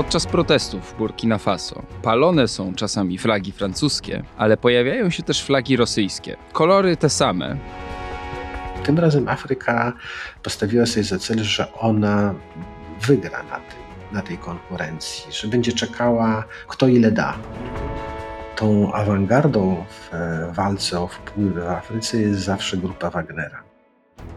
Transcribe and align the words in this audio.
Podczas 0.00 0.26
protestów 0.26 0.92
w 0.92 0.96
Burkina 0.96 1.38
Faso 1.38 1.82
palone 2.02 2.48
są 2.48 2.74
czasami 2.74 3.18
flagi 3.18 3.52
francuskie, 3.52 4.22
ale 4.36 4.56
pojawiają 4.56 5.10
się 5.10 5.22
też 5.22 5.42
flagi 5.42 5.76
rosyjskie. 5.76 6.36
Kolory 6.52 6.96
te 6.96 7.10
same. 7.10 7.56
Tym 8.84 8.98
razem 8.98 9.28
Afryka 9.28 9.92
postawiła 10.42 10.86
sobie 10.86 11.04
za 11.04 11.18
cel, 11.18 11.38
że 11.38 11.72
ona 11.72 12.34
wygra 13.00 13.42
na, 13.42 13.56
tym, 13.56 13.78
na 14.12 14.22
tej 14.22 14.38
konkurencji, 14.38 15.32
że 15.32 15.48
będzie 15.48 15.72
czekała, 15.72 16.44
kto 16.68 16.88
ile 16.88 17.10
da. 17.10 17.38
Tą 18.56 18.92
awangardą 18.92 19.84
w 19.88 20.10
walce 20.54 21.00
o 21.00 21.06
wpływy 21.06 21.60
w 21.60 21.68
Afryce 21.68 22.20
jest 22.20 22.40
zawsze 22.40 22.76
grupa 22.76 23.10
Wagnera. 23.10 23.62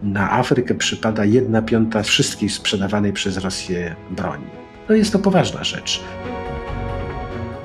Na 0.02 0.32
Afrykę 0.32 0.76
przypada 0.76 1.26
jedna 1.26 1.62
piąta 1.62 2.04
wszystkich 2.04 2.54
sprzedawanej 2.54 3.14
przez 3.14 3.38
Rosję 3.38 3.96
broni. 4.10 4.63
No 4.90 4.96
jest 4.96 5.14
to 5.14 5.20
poważna 5.20 5.64
rzecz. 5.64 6.04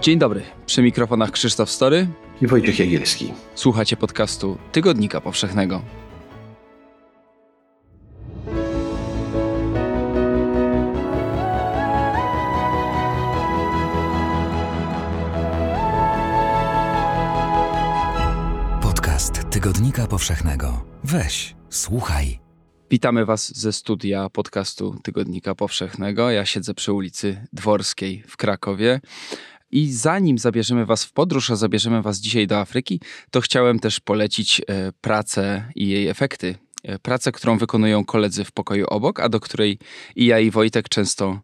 Dzień 0.01 0.19
dobry, 0.19 0.43
przy 0.67 0.83
mikrofonach 0.83 1.31
Krzysztof 1.31 1.71
Story 1.71 2.07
i 2.43 2.47
Wojciech 2.47 2.79
Jagielski. 2.79 3.33
Słuchacie 3.55 3.97
podcastu 3.97 4.59
Tygodnika 4.73 5.21
Powszechnego. 5.21 5.83
Podcast 18.83 19.51
Tygodnika 19.51 20.07
Powszechnego. 20.07 20.85
Weź, 21.05 21.57
słuchaj. 21.71 22.48
Witamy 22.91 23.25
Was 23.25 23.59
ze 23.59 23.73
studia 23.73 24.31
podcastu 24.31 24.97
Tygodnika 25.03 25.55
Powszechnego. 25.55 26.31
Ja 26.31 26.47
siedzę 26.47 26.75
przy 26.75 26.93
ulicy 26.93 27.47
Dworskiej 27.53 28.23
w 28.27 28.37
Krakowie. 28.37 29.01
I 29.71 29.93
zanim 29.93 30.39
zabierzemy 30.39 30.87
Was 30.87 31.05
w 31.05 31.13
podróż, 31.13 31.51
a 31.51 31.57
zabierzemy 31.57 32.03
Was 32.03 32.19
dzisiaj 32.19 32.47
do 32.47 32.59
Afryki, 32.59 33.01
to 33.31 33.41
chciałem 33.41 33.79
też 33.79 34.01
polecić 34.01 34.61
e, 34.61 34.93
pracę 35.01 35.73
i 35.75 35.89
jej 35.89 36.09
efekty. 36.09 36.55
E, 36.83 36.99
pracę, 36.99 37.33
którą 37.33 37.59
wykonują 37.59 38.05
koledzy 38.05 38.45
w 38.45 38.53
pokoju 38.53 38.87
obok, 38.87 39.21
a 39.21 39.29
do 39.29 39.41
której 39.41 39.79
i 40.17 40.27
ja 40.27 40.39
i 40.39 40.51
Wojtek 40.51 40.89
często 40.89 41.41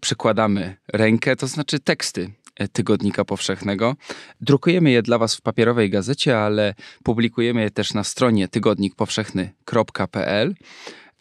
przykładamy 0.00 0.76
rękę, 0.92 1.36
to 1.36 1.46
znaczy 1.46 1.80
teksty 1.80 2.30
Tygodnika 2.72 3.24
Powszechnego. 3.24 3.96
Drukujemy 4.40 4.90
je 4.90 5.02
dla 5.02 5.18
Was 5.18 5.36
w 5.36 5.40
papierowej 5.40 5.90
gazecie, 5.90 6.38
ale 6.38 6.74
publikujemy 7.04 7.60
je 7.60 7.70
też 7.70 7.94
na 7.94 8.04
stronie 8.04 8.48
tygodnikpowszechny.pl. 8.48 10.54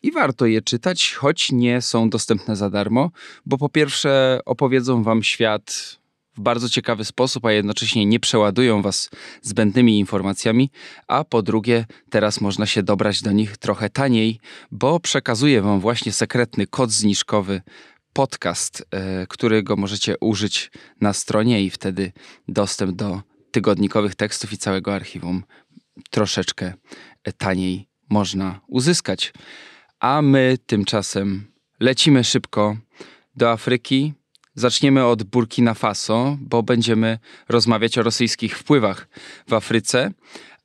I 0.04 0.12
warto 0.12 0.46
je 0.46 0.62
czytać, 0.62 1.14
choć 1.14 1.52
nie 1.52 1.82
są 1.82 2.09
dostępne 2.09 2.56
za 2.56 2.70
darmo, 2.70 3.12
bo 3.46 3.58
po 3.58 3.70
pierwsze 3.70 4.40
opowiedzą 4.46 5.04
Wam 5.04 5.24
świat 5.24 5.98
w 6.38 6.42
bardzo 6.42 6.70
ciekawy 6.70 7.06
sposób, 7.06 7.46
a 7.46 7.52
jednocześnie 7.52 8.06
nie 8.06 8.20
przeładują 8.20 8.82
Was 8.82 9.09
zbędnymi 9.42 10.00
informacjami, 10.00 10.72
a 11.08 11.24
po 11.24 11.42
drugie, 11.42 11.86
teraz 12.09 12.42
można 12.42 12.66
się 12.66 12.84
dobrać 12.84 13.22
do 13.22 13.32
nich 13.32 13.58
trochę 13.58 13.90
taniej, 13.90 14.40
bo 14.72 15.00
przekazuję 15.00 15.62
Wam 15.62 15.80
właśnie 15.80 16.12
sekretny 16.12 16.68
kod 16.68 16.92
zniżkowy 16.92 17.62
podcast, 18.14 18.86
e, 18.92 19.28
którego 19.28 19.76
możecie 19.76 20.16
użyć 20.20 20.72
na 21.02 21.14
stronie 21.14 21.64
i 21.64 21.70
wtedy 21.70 22.12
dostęp 22.48 22.92
do 22.92 23.22
tygodnikowych 23.52 24.16
tekstów 24.16 24.53
i 24.53 24.58
całego 24.58 24.95
archiwum 24.95 25.44
troszeczkę 26.09 26.73
taniej 27.38 27.88
można 28.09 28.62
uzyskać. 28.68 29.34
A 30.00 30.22
my 30.22 30.58
tymczasem 30.66 31.52
lecimy 31.80 32.23
szybko 32.23 32.78
do 33.36 33.52
Afryki. 33.52 34.14
Zaczniemy 34.56 35.06
od 35.06 35.23
Burkina 35.23 35.73
Faso, 35.73 36.38
bo 36.42 36.64
będziemy 36.64 37.20
rozmawiać 37.50 37.98
o 37.98 38.03
rosyjskich 38.03 38.58
wpływach 38.58 39.08
w 39.47 39.53
Afryce. 39.53 40.12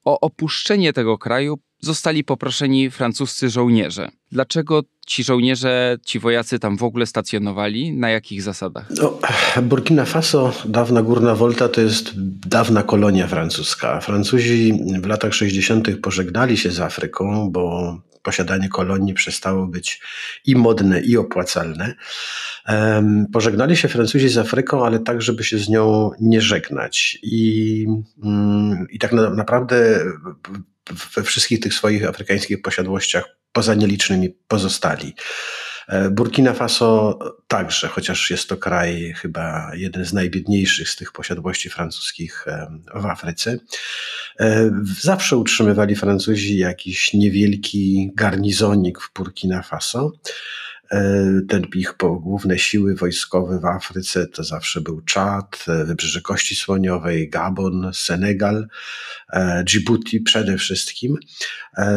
O 0.05 0.21
opuszczenie 0.21 0.93
tego 0.93 1.19
kraju 1.19 1.59
zostali 1.81 2.25
poproszeni 2.25 2.91
francuscy 2.91 3.51
żołnierze. 3.51 4.09
Dlaczego 4.33 4.83
ci 5.07 5.25
żołnierze, 5.25 5.99
ci 6.05 6.19
wojacy 6.19 6.59
tam 6.59 6.77
w 6.77 6.83
ogóle 6.83 7.07
stacjonowali? 7.07 7.93
Na 7.93 8.11
jakich 8.11 8.43
zasadach? 8.43 8.89
No, 8.91 9.19
Burkina 9.63 10.05
Faso, 10.05 10.53
dawna 10.65 11.03
Górna 11.03 11.35
Volta, 11.35 11.69
to 11.69 11.81
jest 11.81 12.13
dawna 12.47 12.83
kolonia 12.83 13.27
francuska. 13.27 14.01
Francuzi 14.01 14.73
w 15.03 15.07
latach 15.07 15.35
60. 15.35 15.89
pożegnali 16.03 16.57
się 16.57 16.71
z 16.71 16.81
Afryką, 16.81 17.51
bo 17.51 17.97
posiadanie 18.27 18.69
kolonii 18.69 19.15
przestało 19.15 19.67
być 19.67 20.01
i 20.45 20.57
modne, 20.57 21.01
i 21.01 21.17
opłacalne. 21.17 21.95
Pożegnali 23.33 23.77
się 23.77 23.89
Francuzi 23.89 24.29
z 24.29 24.39
Afryką, 24.39 24.87
ale 24.87 24.99
tak, 24.99 25.23
żeby 25.23 25.45
się 25.45 25.59
z 25.59 25.69
nią 25.69 26.11
nie 26.21 26.41
żegnać. 26.41 27.19
I, 27.23 27.87
mm, 28.25 28.87
i 28.91 28.99
tak 28.99 29.13
naprawdę 29.13 30.01
we 31.17 31.23
wszystkich 31.23 31.61
tych 31.61 31.75
swoich 31.75 32.05
afrykańskich 32.09 32.63
posiadłościach, 32.63 33.25
poza 33.53 33.75
nielicznymi, 33.75 34.31
pozostali. 34.49 35.15
E, 35.89 36.11
Burkina 36.11 36.53
Faso 36.53 37.19
także, 37.49 37.89
chociaż 37.89 38.31
jest 38.31 38.49
to 38.49 38.57
kraj 38.57 39.15
chyba 39.17 39.71
jeden 39.75 40.05
z 40.05 40.13
najbiedniejszych 40.13 40.89
z 40.89 40.97
tych 40.97 41.13
posiadłości 41.13 41.71
francuskich 41.71 42.45
w 42.95 43.07
Afryce. 43.07 43.59
E, 44.41 44.71
zawsze 45.01 45.37
utrzymywali 45.37 45.97
Francuzi 45.97 46.59
jakiś 46.59 47.13
niewielki 47.13 48.11
garnizonik 48.15 49.01
w 49.01 49.13
Burkina 49.15 49.63
Faso. 49.63 50.13
E, 50.93 51.41
ten 51.49 51.63
ich 51.75 51.95
główne 52.21 52.59
siły 52.59 52.95
wojskowe 52.95 53.61
w 53.61 53.65
Afryce 53.65 54.27
to 54.27 54.45
zawsze 54.45 54.81
był 54.81 55.01
Czad, 55.01 55.65
Wybrzeże 55.85 56.21
Kości 56.21 56.57
Słoniowej, 56.57 57.31
Gabon, 57.31 57.91
Senegal, 57.95 58.69
Djibouti 59.65 60.21
przede 60.21 60.59
wszystkim. 60.59 61.17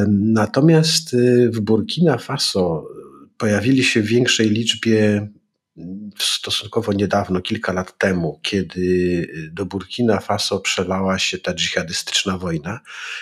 Natomiast 0.09 1.15
w 1.51 1.59
Burkina 1.59 2.17
Faso 2.17 2.87
pojawili 3.37 3.83
się 3.83 4.01
w 4.01 4.05
większej 4.05 4.49
liczbie 4.49 5.27
stosunkowo 6.19 6.93
niedawno, 6.93 7.41
kilka 7.41 7.73
lat 7.73 7.97
temu, 7.97 8.39
kiedy 8.43 9.27
do 9.51 9.65
Burkina 9.65 10.19
Faso 10.19 10.59
przelała 10.59 11.19
się 11.19 11.37
ta 11.37 11.53
dżihadystyczna 11.53 12.37
wojna, 12.37 12.79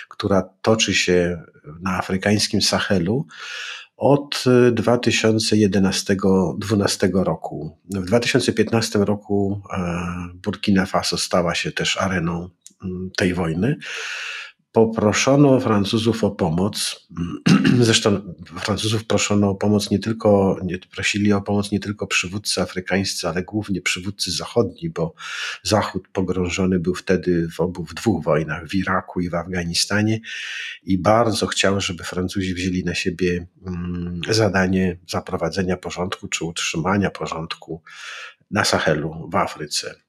która 0.08 0.42
toczy 0.62 0.94
się 0.94 1.42
na 1.80 1.98
afrykańskim 1.98 2.62
Sahelu 2.62 3.26
od 3.98 4.44
2011-2012 4.72 7.24
roku. 7.24 7.78
W 7.84 8.04
2015 8.04 8.98
roku 8.98 9.62
e, 9.72 9.78
Burkina 10.34 10.86
Faso 10.86 11.18
stała 11.18 11.54
się 11.54 11.72
też 11.72 11.96
areną 11.96 12.48
mm, 12.84 13.10
tej 13.16 13.34
wojny 13.34 13.76
poproszono 14.72 15.60
Francuzów 15.60 16.24
o 16.24 16.30
pomoc. 16.30 17.06
Zresztą 17.80 18.34
Francuzów 18.60 19.04
proszono 19.04 19.50
o 19.50 19.54
pomoc 19.54 19.90
nie 19.90 19.98
tylko, 19.98 20.58
nie, 20.64 20.78
prosili 20.78 21.32
o 21.32 21.40
pomoc 21.40 21.72
nie 21.72 21.80
tylko 21.80 22.06
przywódcy 22.06 22.62
afrykańscy, 22.62 23.28
ale 23.28 23.42
głównie 23.42 23.80
przywódcy 23.80 24.32
zachodni, 24.32 24.90
bo 24.90 25.14
Zachód 25.62 26.08
pogrążony 26.12 26.80
był 26.80 26.94
wtedy 26.94 27.48
w 27.56 27.60
obu, 27.60 27.84
w 27.84 27.94
dwóch 27.94 28.24
wojnach, 28.24 28.68
w 28.68 28.74
Iraku 28.74 29.20
i 29.20 29.30
w 29.30 29.34
Afganistanie 29.34 30.20
i 30.82 30.98
bardzo 30.98 31.46
chciał, 31.46 31.80
żeby 31.80 32.04
Francuzi 32.04 32.54
wzięli 32.54 32.84
na 32.84 32.94
siebie 32.94 33.46
mm, 33.66 34.20
zadanie 34.28 34.98
zaprowadzenia 35.08 35.76
porządku 35.76 36.28
czy 36.28 36.44
utrzymania 36.44 37.10
porządku 37.10 37.82
na 38.50 38.64
Sahelu 38.64 39.28
w 39.32 39.34
Afryce. 39.34 40.07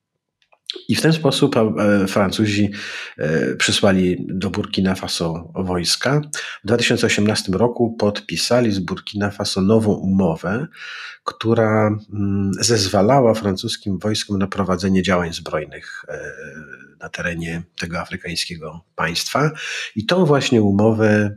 I 0.88 0.96
w 0.96 1.02
ten 1.02 1.14
sposób 1.14 1.56
e, 1.58 2.08
Francuzi 2.08 2.72
e, 3.18 3.56
przysłali 3.56 4.26
do 4.28 4.50
Burkina 4.50 4.96
Faso 4.96 5.52
wojska. 5.56 6.22
W 6.64 6.68
2018 6.68 7.52
roku 7.52 7.96
podpisali 8.00 8.72
z 8.72 8.80
Burkina 8.80 9.32
Faso 9.32 9.62
nową 9.62 9.94
umowę, 9.94 10.68
która 11.24 11.88
mm, 11.88 12.52
zezwalała 12.54 13.34
francuskim 13.34 14.00
wojskom 14.00 14.38
na 14.38 14.48
prowadzenie 14.48 15.04
działań 15.04 15.34
zbrojnych 15.34 16.06
e, 16.08 16.34
na 17.00 17.10
terenie 17.10 17.64
tego 17.80 18.00
afrykańskiego 18.00 18.86
państwa. 18.96 19.52
I 19.96 20.06
tą 20.06 20.26
właśnie 20.26 20.62
umowę 20.62 21.36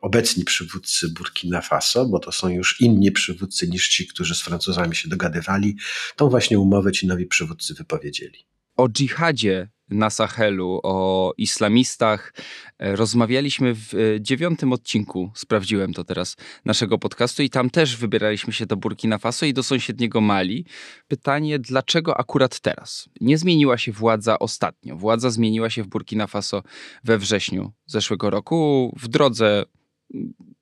obecni 0.00 0.44
przywódcy 0.44 1.08
Burkina 1.08 1.60
Faso, 1.60 2.06
bo 2.06 2.18
to 2.18 2.32
są 2.32 2.48
już 2.48 2.80
inni 2.80 3.12
przywódcy 3.12 3.68
niż 3.68 3.88
ci, 3.88 4.06
którzy 4.06 4.34
z 4.34 4.40
Francuzami 4.40 4.96
się 4.96 5.08
dogadywali, 5.08 5.76
tą 6.16 6.28
właśnie 6.28 6.58
umowę 6.58 6.92
ci 6.92 7.06
nowi 7.06 7.26
przywódcy 7.26 7.74
wypowiedzieli. 7.74 8.46
O 8.76 8.88
dżihadzie 8.88 9.68
na 9.90 10.10
Sahelu, 10.10 10.80
o 10.82 11.32
islamistach. 11.36 12.34
E, 12.78 12.96
rozmawialiśmy 12.96 13.74
w 13.74 13.94
e, 13.94 14.20
dziewiątym 14.20 14.72
odcinku, 14.72 15.30
sprawdziłem 15.34 15.94
to 15.94 16.04
teraz, 16.04 16.36
naszego 16.64 16.98
podcastu 16.98 17.42
i 17.42 17.50
tam 17.50 17.70
też 17.70 17.96
wybieraliśmy 17.96 18.52
się 18.52 18.66
do 18.66 18.76
Burkina 18.76 19.18
Faso 19.18 19.46
i 19.46 19.54
do 19.54 19.62
sąsiedniego 19.62 20.20
Mali. 20.20 20.66
Pytanie, 21.08 21.58
dlaczego 21.58 22.18
akurat 22.18 22.60
teraz? 22.60 23.08
Nie 23.20 23.38
zmieniła 23.38 23.78
się 23.78 23.92
władza 23.92 24.38
ostatnio. 24.38 24.96
Władza 24.96 25.30
zmieniła 25.30 25.70
się 25.70 25.82
w 25.82 25.86
Burkina 25.86 26.26
Faso 26.26 26.62
we 27.04 27.18
wrześniu 27.18 27.72
zeszłego 27.86 28.30
roku 28.30 28.92
w 29.00 29.08
drodze 29.08 29.64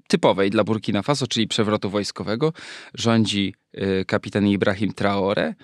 typowej 0.09 0.51
dla 0.51 0.65
Burkina 0.65 1.03
Faso, 1.03 1.27
czyli 1.27 1.49
przewrotu 1.49 1.91
wojskowego, 1.91 2.53
rządzi 2.95 3.55
y, 3.75 4.05
kapitan 4.05 4.47
Ibrahim 4.47 4.93
Traore. 4.93 5.55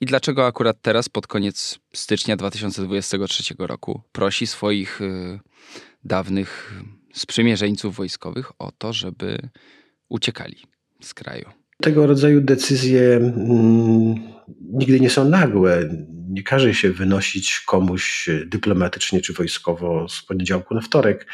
I 0.00 0.06
dlaczego 0.06 0.46
akurat 0.46 0.76
teraz, 0.82 1.08
pod 1.08 1.26
koniec 1.26 1.78
stycznia 1.94 2.36
2023 2.36 3.54
roku, 3.58 4.02
prosi 4.12 4.46
swoich 4.46 5.00
y, 5.00 5.40
dawnych 6.04 6.80
sprzymierzeńców 7.14 7.96
wojskowych 7.96 8.52
o 8.58 8.72
to, 8.78 8.92
żeby 8.92 9.48
uciekali 10.08 10.56
z 11.00 11.14
kraju? 11.14 11.50
Tego 11.82 12.06
rodzaju 12.06 12.40
decyzje 12.40 13.16
mm, 13.16 14.14
nigdy 14.72 15.00
nie 15.00 15.10
są 15.10 15.28
nagłe. 15.28 15.90
Nie 16.28 16.42
każe 16.42 16.74
się 16.74 16.92
wynosić 16.92 17.60
komuś 17.66 18.28
dyplomatycznie 18.46 19.20
czy 19.20 19.32
wojskowo 19.32 20.08
z 20.08 20.22
poniedziałku 20.22 20.74
na 20.74 20.80
wtorek. 20.80 21.26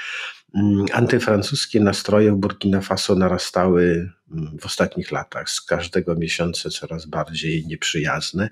Mm, 0.54 0.87
antyfrancuskie 0.93 1.81
nastroje 1.81 2.32
w 2.32 2.37
Burkina 2.37 2.81
Faso 2.81 3.14
narastały 3.14 4.10
mm, 4.32 4.58
w 4.60 4.66
ostatnich 4.66 5.12
latach, 5.12 5.50
z 5.50 5.60
każdego 5.60 6.14
miesiąca 6.14 6.70
coraz 6.70 7.06
bardziej 7.06 7.66
nieprzyjazne. 7.66 8.50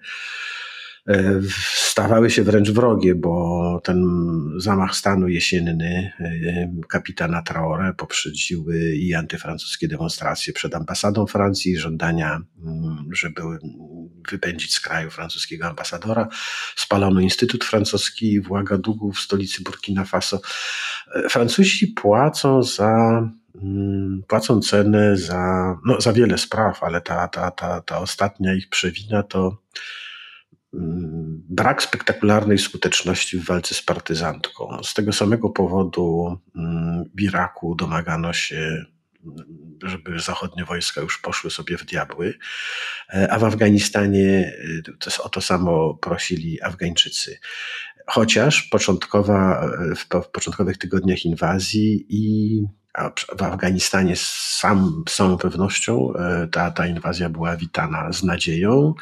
E, 1.08 1.40
stawały 1.74 2.30
się 2.30 2.42
wręcz 2.42 2.70
wrogie, 2.70 3.14
bo 3.14 3.80
ten 3.84 4.06
zamach 4.56 4.96
stanu 4.96 5.28
jesienny 5.28 6.12
e, 6.20 6.72
kapitana 6.88 7.42
Traore 7.42 7.94
poprzedziły 7.94 8.94
i 8.94 9.14
antyfrancuskie 9.14 9.88
demonstracje 9.88 10.52
przed 10.52 10.74
ambasadą 10.74 11.26
Francji, 11.26 11.78
żądania, 11.78 12.40
mm, 12.64 13.08
żeby 13.12 13.42
wypędzić 14.30 14.74
z 14.74 14.80
kraju 14.80 15.10
francuskiego 15.10 15.66
ambasadora. 15.66 16.28
Spalono 16.76 17.20
Instytut 17.20 17.64
Francuski 17.64 18.40
w 18.40 18.52
Ouagadougou, 18.52 19.12
w 19.12 19.20
stolicy 19.20 19.62
Burkina 19.62 20.04
Faso. 20.04 20.40
E, 21.14 21.28
Francuzi 21.28 21.86
płacą 21.86 22.62
za 22.62 23.22
mm, 23.54 24.22
płacą 24.28 24.60
cenę 24.60 25.16
za, 25.16 25.76
no, 25.86 26.00
za 26.00 26.12
wiele 26.12 26.38
spraw, 26.38 26.82
ale 26.82 27.00
ta, 27.00 27.28
ta, 27.28 27.50
ta, 27.50 27.80
ta 27.80 27.98
ostatnia 27.98 28.54
ich 28.54 28.68
przewina 28.68 29.22
to 29.22 29.56
Mm, 30.74 31.42
brak 31.48 31.82
spektakularnej 31.82 32.58
skuteczności 32.58 33.38
w 33.38 33.44
walce 33.44 33.74
z 33.74 33.82
partyzantką. 33.82 34.82
Z 34.82 34.94
tego 34.94 35.12
samego 35.12 35.50
powodu 35.50 36.36
mm, 36.56 37.04
w 37.14 37.20
Iraku 37.20 37.74
domagano 37.74 38.32
się, 38.32 38.84
żeby 39.82 40.20
zachodnie 40.20 40.64
wojska 40.64 41.00
już 41.00 41.18
poszły 41.18 41.50
sobie 41.50 41.76
w 41.76 41.84
diabły, 41.84 42.34
e, 43.14 43.32
a 43.32 43.38
w 43.38 43.44
Afganistanie 43.44 44.54
e, 44.88 44.92
to 44.98 45.22
o 45.22 45.28
to 45.28 45.40
samo 45.40 45.94
prosili 45.94 46.62
Afgańczycy. 46.62 47.38
Chociaż 48.06 48.62
początkowa, 48.62 49.70
e, 49.92 49.94
w 49.94 50.28
początkowych 50.32 50.78
tygodniach 50.78 51.24
inwazji 51.24 52.06
i 52.08 52.64
w 53.38 53.42
Afganistanie 53.42 54.14
sam, 54.16 55.04
z 55.08 55.14
całą 55.14 55.38
pewnością 55.38 56.12
ta, 56.52 56.70
ta 56.70 56.86
inwazja 56.86 57.28
była 57.28 57.56
witana 57.56 58.12
z 58.12 58.22
nadzieją 58.22 58.94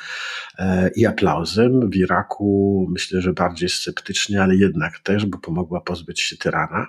i 0.97 1.07
aplauzem. 1.07 1.91
W 1.91 1.97
Iraku 1.97 2.87
myślę, 2.91 3.21
że 3.21 3.33
bardziej 3.33 3.69
sceptycznie, 3.69 4.43
ale 4.43 4.57
jednak 4.57 4.99
też, 4.99 5.27
bo 5.27 5.39
pomogła 5.39 5.81
pozbyć 5.81 6.21
się 6.21 6.37
tyrana. 6.37 6.87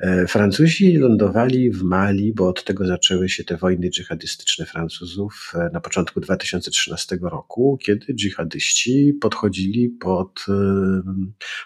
E, 0.00 0.26
Francuzi 0.26 0.96
lądowali 0.96 1.70
w 1.70 1.82
Mali, 1.82 2.32
bo 2.34 2.48
od 2.48 2.64
tego 2.64 2.86
zaczęły 2.86 3.28
się 3.28 3.44
te 3.44 3.56
wojny 3.56 3.90
dżihadystyczne 3.90 4.66
Francuzów 4.66 5.52
na 5.72 5.80
początku 5.80 6.20
2013 6.20 7.18
roku, 7.22 7.78
kiedy 7.82 8.14
dżihadyści 8.14 9.14
podchodzili 9.20 9.88
pod 9.88 10.46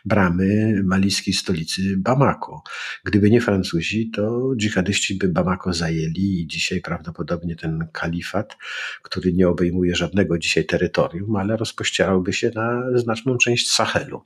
bramy 0.04 0.80
malijskiej 0.84 1.34
stolicy 1.34 1.82
Bamako. 1.96 2.62
Gdyby 3.04 3.30
nie 3.30 3.40
Francuzi, 3.40 4.10
to 4.10 4.52
dżihadyści 4.56 5.14
by 5.14 5.28
Bamako 5.28 5.72
zajęli 5.72 6.40
i 6.40 6.46
dzisiaj 6.46 6.80
prawdopodobnie 6.80 7.56
ten 7.56 7.88
kalifat, 7.92 8.56
który 9.02 9.32
nie 9.32 9.48
obejmuje 9.48 9.96
żadnego 9.96 10.38
dzisiaj 10.38 10.64
terytorium, 10.64 11.36
ale 11.36 11.56
rozpościerałby 11.56 12.32
się 12.32 12.50
na 12.54 12.82
znaczną 12.94 13.38
część 13.38 13.70
Sahelu. 13.70 14.22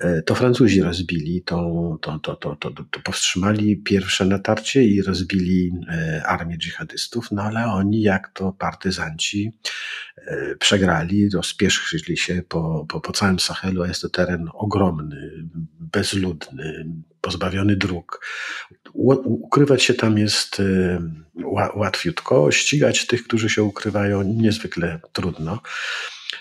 E, 0.00 0.22
to 0.22 0.34
Francuzi 0.34 0.82
rozbili, 0.82 1.42
to, 1.42 1.98
to, 2.02 2.18
to, 2.18 2.36
to, 2.36 2.56
to, 2.56 2.70
to 2.70 3.00
powstrzymali 3.26 3.76
pierwsze 3.76 4.24
natarcie 4.24 4.84
i 4.84 5.02
rozbili 5.02 5.72
e, 5.88 6.22
armię 6.26 6.58
dżihadystów, 6.58 7.28
no 7.32 7.42
ale 7.42 7.64
oni, 7.64 8.02
jak 8.02 8.28
to 8.28 8.52
partyzanci, 8.52 9.52
e, 10.16 10.56
przegrali, 10.56 11.30
rozpieszli 11.30 12.16
się 12.16 12.42
po, 12.48 12.86
po, 12.88 13.00
po 13.00 13.12
całym 13.12 13.38
Sahelu, 13.38 13.82
a 13.82 13.88
jest 13.88 14.02
to 14.02 14.08
teren 14.08 14.48
ogromny, 14.54 15.48
bezludny, 15.80 16.86
pozbawiony 17.20 17.76
dróg. 17.76 18.26
Ukrywać 18.94 19.82
się 19.82 19.94
tam 19.94 20.18
jest 20.18 20.60
y, 20.60 20.98
łatwiutko, 21.74 22.50
ścigać 22.50 23.06
tych, 23.06 23.24
którzy 23.24 23.50
się 23.50 23.62
ukrywają, 23.62 24.22
niezwykle 24.22 25.00
trudno. 25.12 25.60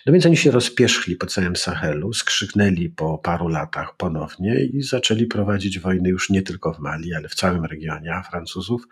No 0.05 0.13
więc 0.13 0.25
oni 0.25 0.37
się 0.37 0.51
rozpieszli 0.51 1.15
po 1.15 1.25
całym 1.25 1.55
Sahelu, 1.55 2.13
skrzyknęli 2.13 2.89
po 2.89 3.17
paru 3.17 3.47
latach 3.47 3.97
ponownie 3.97 4.65
i 4.65 4.81
zaczęli 4.81 5.25
prowadzić 5.25 5.79
wojny 5.79 6.09
już 6.09 6.29
nie 6.29 6.41
tylko 6.41 6.73
w 6.73 6.79
Mali, 6.79 7.13
ale 7.13 7.29
w 7.29 7.35
całym 7.35 7.65
regionie, 7.65 8.13
a 8.13 8.23
Francuzów 8.23 8.87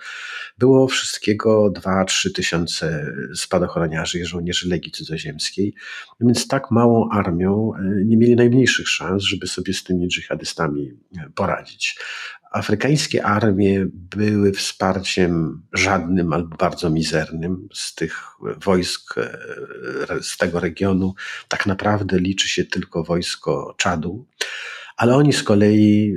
było 0.57 0.88
wszystkiego 0.88 1.72
2-3 1.72 2.31
tysiące 2.31 3.13
spadochroniarzy 3.36 4.19
i 4.19 4.25
żołnierzy 4.25 4.69
Legii 4.69 4.92
Cudzoziemskiej, 4.92 5.74
no 6.19 6.28
więc 6.28 6.48
tak 6.48 6.72
małą 6.72 7.10
armią 7.10 7.72
e, 7.75 7.81
nie 8.06 8.18
mieli 8.18 8.36
najmniejszych 8.36 8.89
szans, 8.89 9.24
żeby 9.24 9.48
sobie 9.48 9.74
z 9.74 9.84
tymi 9.84 10.07
dżihadystami 10.07 10.92
e, 11.18 11.30
poradzić. 11.36 11.98
Afrykańskie 12.53 13.25
armie 13.25 13.85
były 13.94 14.51
wsparciem 14.51 15.61
żadnym 15.73 16.33
albo 16.33 16.57
bardzo 16.57 16.89
mizernym 16.89 17.67
z 17.73 17.95
tych 17.95 18.23
wojsk 18.63 19.17
e, 19.17 19.38
z 20.21 20.38
tego 20.38 20.59
regionu. 20.59 21.13
Tak 21.47 21.65
naprawdę 21.65 22.19
liczy 22.19 22.50
się 22.50 22.65
tylko 22.65 23.03
wojsko 23.03 23.75
Czadu, 23.77 24.25
ale 24.97 25.15
oni 25.15 25.33
z 25.33 25.44
kolei 25.44 26.13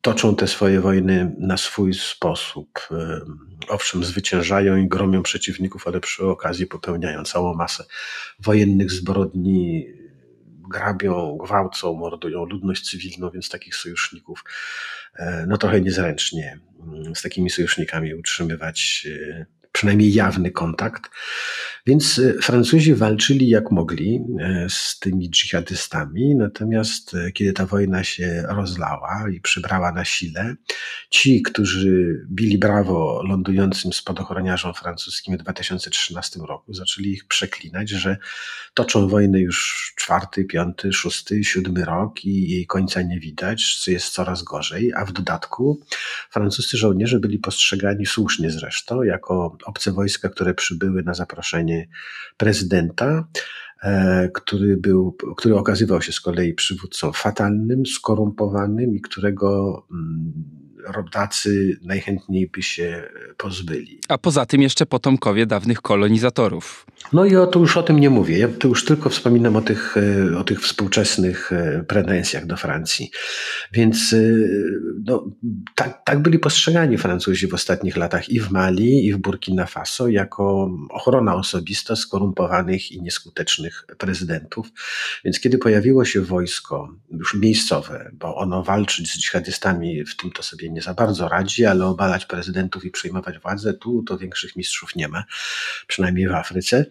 toczą 0.00 0.36
te 0.36 0.46
swoje 0.46 0.80
wojny 0.80 1.36
na 1.38 1.56
swój 1.56 1.94
sposób. 1.94 2.68
E, 2.90 3.20
owszem, 3.68 4.04
zwyciężają 4.04 4.76
i 4.76 4.88
gromią 4.88 5.22
przeciwników, 5.22 5.86
ale 5.86 6.00
przy 6.00 6.26
okazji 6.26 6.66
popełniają 6.66 7.24
całą 7.24 7.54
masę 7.54 7.84
wojennych 8.38 8.90
zbrodni 8.90 9.86
grabią, 10.72 11.36
gwałcą, 11.36 11.94
mordują 11.94 12.44
ludność 12.44 12.90
cywilną, 12.90 13.30
więc 13.30 13.48
takich 13.48 13.76
sojuszników 13.76 14.44
e, 15.16 15.44
no 15.48 15.56
trochę 15.56 15.80
niezręcznie 15.80 16.58
mm, 16.80 17.14
z 17.14 17.22
takimi 17.22 17.50
sojusznikami 17.50 18.14
utrzymywać 18.14 19.06
e, 19.10 19.46
przynajmniej 19.72 20.12
jawny 20.12 20.50
kontakt. 20.50 21.10
Więc 21.86 22.18
e, 22.18 22.32
Francuzi 22.32 22.94
walczyli 22.94 23.48
jak 23.48 23.70
mogli 23.70 24.20
e, 24.40 24.66
z 24.70 24.98
tymi 24.98 25.30
dżihadystami, 25.30 26.34
natomiast 26.34 27.14
e, 27.14 27.32
kiedy 27.32 27.52
ta 27.52 27.66
wojna 27.66 28.04
się 28.04 28.44
rozlała 28.48 29.24
i 29.32 29.40
przybrała 29.40 29.92
na 29.92 30.04
sile, 30.04 30.54
ci, 31.10 31.42
którzy 31.42 32.24
bili 32.30 32.58
brawo 32.58 33.22
lądującym 33.28 33.92
spadochroniarzom 33.92 34.74
francuskim 34.74 35.36
w 35.36 35.42
2013 35.42 36.40
roku, 36.48 36.74
zaczęli 36.74 37.08
ich 37.08 37.26
przeklinać, 37.28 37.90
że 37.90 38.16
toczą 38.74 39.08
wojnę 39.08 39.40
już 39.40 39.92
czwarty, 39.96 40.44
piąty, 40.44 40.92
szósty, 40.92 41.44
siódmy 41.44 41.84
rok 41.84 42.24
i 42.24 42.50
jej 42.50 42.66
końca 42.66 43.02
nie 43.02 43.20
widać, 43.20 43.78
co 43.84 43.90
jest 43.90 44.08
coraz 44.08 44.42
gorzej, 44.42 44.92
a 44.96 45.04
w 45.04 45.12
dodatku 45.12 45.80
francuscy 46.30 46.76
żołnierze 46.76 47.18
byli 47.20 47.38
postrzegani 47.38 48.06
słusznie 48.06 48.50
zresztą 48.50 49.02
jako 49.02 49.56
obce 49.64 49.92
wojska, 49.92 50.28
które 50.28 50.54
przybyły 50.54 51.02
na 51.02 51.14
zaproszenie 51.14 51.88
prezydenta, 52.36 53.28
e, 53.82 54.28
który, 54.34 54.76
był, 54.76 55.16
który 55.36 55.56
okazywał 55.56 56.02
się 56.02 56.12
z 56.12 56.20
kolei 56.20 56.54
przywódcą 56.54 57.12
fatalnym, 57.12 57.86
skorumpowanym 57.86 58.94
i 58.94 59.00
którego 59.00 59.82
mm, 59.90 60.32
rodacy 60.86 61.78
najchętniej 61.82 62.48
by 62.48 62.62
się 62.62 63.02
pozbyli. 63.36 64.00
A 64.08 64.18
poza 64.18 64.46
tym 64.46 64.62
jeszcze 64.62 64.86
potomkowie 64.86 65.46
dawnych 65.46 65.80
kolonizatorów. 65.80 66.86
No 67.12 67.24
i 67.24 67.36
o, 67.36 67.46
to 67.46 67.58
już 67.58 67.76
o 67.76 67.82
tym 67.82 68.00
nie 68.00 68.10
mówię. 68.10 68.38
Ja 68.38 68.48
tu 68.48 68.68
już 68.68 68.84
tylko 68.84 69.10
wspominam 69.10 69.56
o 69.56 69.60
tych, 69.60 69.96
e, 69.96 70.38
o 70.38 70.44
tych 70.44 70.60
współczesnych 70.60 71.52
e, 71.52 71.84
pretensjach 71.88 72.46
do 72.46 72.56
Francji. 72.56 73.10
Więc 73.72 74.12
e, 74.12 74.16
no, 75.04 75.30
tak, 75.74 76.02
tak 76.04 76.22
byli 76.22 76.38
postrzegani 76.38 76.98
Francuzi 76.98 77.48
w 77.48 77.54
ostatnich 77.54 77.96
latach 77.96 78.28
i 78.28 78.40
w 78.40 78.50
Mali, 78.50 79.06
i 79.06 79.12
w 79.12 79.18
Burkina 79.18 79.66
Faso 79.66 80.08
jako 80.08 80.70
ochrona 80.90 81.34
osobista 81.34 81.96
skorumpowanych 81.96 82.92
i 82.92 83.02
nieskutecznych 83.02 83.86
prezydentów. 83.98 84.68
Więc 85.24 85.40
kiedy 85.40 85.58
pojawiło 85.58 86.04
się 86.04 86.20
wojsko 86.20 86.94
już 87.10 87.34
miejscowe, 87.34 88.10
bo 88.12 88.36
ono 88.36 88.62
walczyć 88.62 89.12
z 89.12 89.18
dżihadystami 89.18 90.04
w 90.04 90.16
tym 90.16 90.30
to 90.30 90.42
sobie 90.42 90.70
nie 90.72 90.82
za 90.82 90.94
bardzo 90.94 91.28
radzi, 91.28 91.64
ale 91.64 91.86
obalać 91.86 92.26
prezydentów 92.26 92.84
i 92.84 92.90
przejmować 92.90 93.38
władzę, 93.38 93.74
tu 93.74 94.02
to 94.02 94.18
większych 94.18 94.56
mistrzów 94.56 94.96
nie 94.96 95.08
ma, 95.08 95.24
przynajmniej 95.86 96.28
w 96.28 96.32
Afryce. 96.32 96.84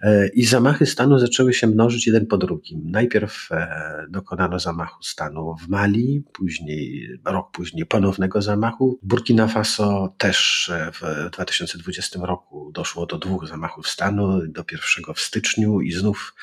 E, 0.00 0.28
I 0.28 0.44
zamachy 0.44 0.86
stanu 0.86 1.18
zaczęły 1.18 1.54
się 1.54 1.66
mnożyć 1.66 2.06
jeden 2.06 2.26
po 2.26 2.38
drugim. 2.38 2.90
Najpierw 2.90 3.48
e, 3.50 4.06
dokonano 4.08 4.58
zamachu 4.58 5.02
stanu 5.02 5.54
w 5.62 5.68
Mali, 5.68 6.24
później, 6.32 7.08
rok 7.24 7.50
później 7.52 7.86
ponownego 7.86 8.42
zamachu. 8.42 8.98
Burkina 9.02 9.48
Faso 9.48 10.14
też 10.18 10.70
w 10.92 11.30
2020 11.30 12.20
roku 12.22 12.70
doszło 12.74 13.06
do 13.06 13.18
dwóch 13.18 13.48
zamachów 13.48 13.88
stanu, 13.88 14.40
do 14.46 14.64
pierwszego 14.64 15.14
w 15.14 15.20
styczniu 15.20 15.80
i 15.80 15.92
znów 15.92 16.34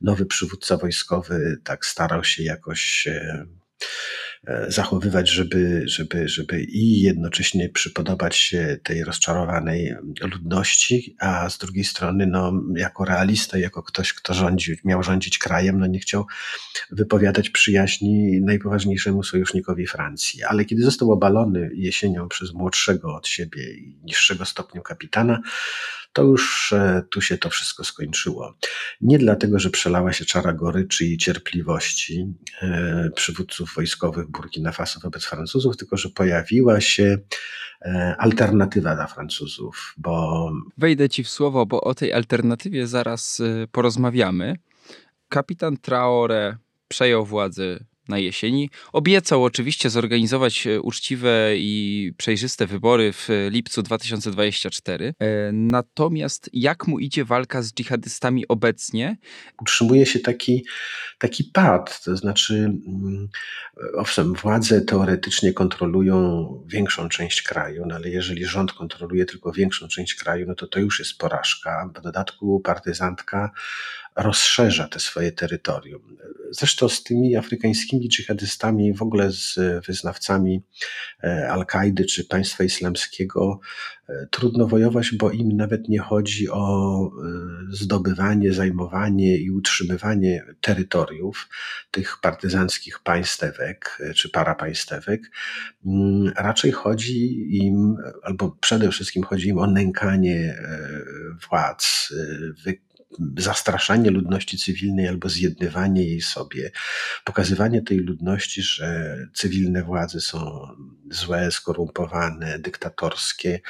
nowy 0.00 0.26
przywódca 0.26 0.76
wojskowy 0.76 1.60
tak 1.64 1.86
starał 1.86 2.24
się 2.24 2.42
jakoś 2.42 3.06
e, 3.06 3.10
e, 3.10 3.46
zachowywać, 4.68 5.30
żeby, 5.30 5.82
żeby, 5.84 6.28
żeby 6.28 6.62
i 6.62 7.00
jednocześnie 7.00 7.68
przypodobać 7.68 8.36
się 8.36 8.78
tej 8.82 9.04
rozczarowanej 9.04 9.94
ludności, 10.20 11.16
a 11.18 11.50
z 11.50 11.58
drugiej 11.58 11.84
strony, 11.84 12.26
no, 12.26 12.52
jako 12.76 13.04
realista, 13.04 13.58
jako 13.58 13.82
ktoś, 13.82 14.12
kto 14.12 14.34
rządził, 14.34 14.76
miał 14.84 15.02
rządzić 15.02 15.38
krajem, 15.38 15.78
no 15.78 15.86
nie 15.86 15.98
chciał 15.98 16.26
wypowiadać 16.90 17.50
przyjaźni 17.50 18.40
najpoważniejszemu 18.40 19.22
sojusznikowi 19.22 19.86
Francji. 19.86 20.42
Ale 20.44 20.64
kiedy 20.64 20.82
został 20.82 21.12
obalony 21.12 21.70
jesienią 21.74 22.28
przez 22.28 22.52
młodszego 22.52 23.14
od 23.14 23.28
siebie 23.28 23.74
i 23.74 23.98
niższego 24.04 24.44
stopniu 24.44 24.82
kapitana, 24.82 25.40
to 26.12 26.22
już 26.22 26.72
e, 26.72 27.02
tu 27.10 27.20
się 27.20 27.38
to 27.38 27.50
wszystko 27.50 27.84
skończyło. 27.84 28.54
Nie 29.00 29.18
dlatego, 29.18 29.58
że 29.58 29.70
przelała 29.70 30.12
się 30.12 30.24
czara 30.24 30.52
goryczy 30.52 31.06
i 31.06 31.18
cierpliwości 31.18 32.26
e, 32.62 33.10
przywódców 33.14 33.74
wojskowych 33.76 34.30
Burkina 34.30 34.72
Faso 34.72 35.00
wobec 35.00 35.24
Francuzów, 35.24 35.76
tylko 35.76 35.96
że 35.96 36.08
pojawiła 36.08 36.80
się 36.80 37.18
e, 37.82 38.16
alternatywa 38.18 38.94
dla 38.94 39.06
Francuzów, 39.06 39.94
bo. 39.98 40.52
Wejdę 40.78 41.08
ci 41.08 41.24
w 41.24 41.28
słowo, 41.28 41.66
bo 41.66 41.80
o 41.80 41.94
tej 41.94 42.12
alternatywie 42.12 42.86
zaraz 42.86 43.42
porozmawiamy. 43.72 44.56
Kapitan 45.28 45.76
Traore 45.76 46.56
przejął 46.88 47.26
władzę 47.26 47.89
na 48.10 48.18
jesieni. 48.18 48.70
Obiecał 48.92 49.44
oczywiście 49.44 49.90
zorganizować 49.90 50.66
e, 50.66 50.80
uczciwe 50.80 51.52
i 51.56 52.12
przejrzyste 52.16 52.66
wybory 52.66 53.12
w 53.12 53.28
lipcu 53.50 53.82
2024. 53.82 55.14
E, 55.18 55.52
natomiast 55.52 56.50
jak 56.52 56.86
mu 56.86 56.98
idzie 56.98 57.24
walka 57.24 57.62
z 57.62 57.72
dżihadystami 57.72 58.48
obecnie? 58.48 59.16
Utrzymuje 59.60 60.06
się 60.06 60.18
taki, 60.18 60.64
taki 61.18 61.44
pad, 61.44 62.04
to 62.04 62.16
znaczy, 62.16 62.54
mm, 62.54 63.28
owszem, 63.94 64.34
władze 64.34 64.80
teoretycznie 64.80 65.52
kontrolują 65.52 66.46
większą 66.66 67.08
część 67.08 67.42
kraju, 67.42 67.84
no 67.86 67.94
ale 67.94 68.08
jeżeli 68.10 68.44
rząd 68.44 68.72
kontroluje 68.72 69.24
tylko 69.24 69.52
większą 69.52 69.88
część 69.88 70.14
kraju, 70.14 70.46
no 70.48 70.54
to 70.54 70.66
to 70.66 70.80
już 70.80 70.98
jest 70.98 71.18
porażka. 71.18 71.90
W 71.96 72.00
dodatku 72.00 72.60
partyzantka 72.60 73.50
rozszerza 74.22 74.88
te 74.88 75.00
swoje 75.00 75.32
terytorium. 75.32 76.16
Zresztą 76.50 76.88
z 76.88 77.02
tymi 77.02 77.36
afrykańskimi 77.36 78.08
dżihadystami, 78.08 78.94
w 78.94 79.02
ogóle 79.02 79.32
z 79.32 79.58
wyznawcami 79.86 80.62
e, 81.24 81.50
Al-Kaidy 81.50 82.04
czy 82.04 82.24
państwa 82.24 82.64
islamskiego, 82.64 83.60
e, 84.08 84.26
trudno 84.30 84.66
wojować, 84.66 85.14
bo 85.14 85.30
im 85.30 85.56
nawet 85.56 85.88
nie 85.88 85.98
chodzi 85.98 86.48
o 86.48 87.04
e, 87.06 87.10
zdobywanie, 87.70 88.52
zajmowanie 88.52 89.36
i 89.36 89.50
utrzymywanie 89.50 90.44
terytoriów 90.60 91.48
tych 91.90 92.16
partyzanckich 92.22 92.98
państewek 92.98 93.98
czy 94.16 94.30
parapaństewek. 94.30 95.30
Mm, 95.86 96.32
raczej 96.36 96.72
chodzi 96.72 97.46
im, 97.56 97.96
albo 98.22 98.56
przede 98.60 98.90
wszystkim 98.90 99.22
chodzi 99.22 99.48
im 99.48 99.58
o 99.58 99.66
nękanie 99.66 100.62
władz, 101.50 102.12
zastraszanie 103.38 104.10
ludności 104.10 104.58
cywilnej 104.58 105.08
albo 105.08 105.28
zjednywanie 105.28 106.04
jej 106.04 106.20
sobie, 106.20 106.70
pokazywanie 107.24 107.82
tej 107.82 107.98
ludności, 107.98 108.62
że 108.62 109.16
cywilne 109.34 109.82
władze 109.82 110.20
są 110.20 110.66
złe, 111.10 111.50
skorumpowane, 111.50 112.58
dyktatorskie, 112.58 113.60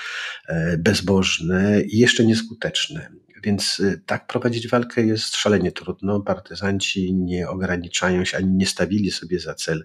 e, 0.48 0.76
bezbożne 0.78 1.80
i 1.82 1.98
jeszcze 1.98 2.24
nieskuteczne. 2.24 3.10
Więc 3.42 3.80
y, 3.80 4.02
tak 4.06 4.26
prowadzić 4.26 4.68
walkę 4.68 5.02
jest 5.02 5.36
szalenie 5.36 5.72
trudno. 5.72 6.20
Partyzanci 6.20 7.14
nie 7.14 7.48
ograniczają 7.48 8.24
się 8.24 8.36
ani 8.36 8.50
nie 8.56 8.66
stawili 8.66 9.10
sobie 9.10 9.40
za 9.40 9.54
cel 9.54 9.84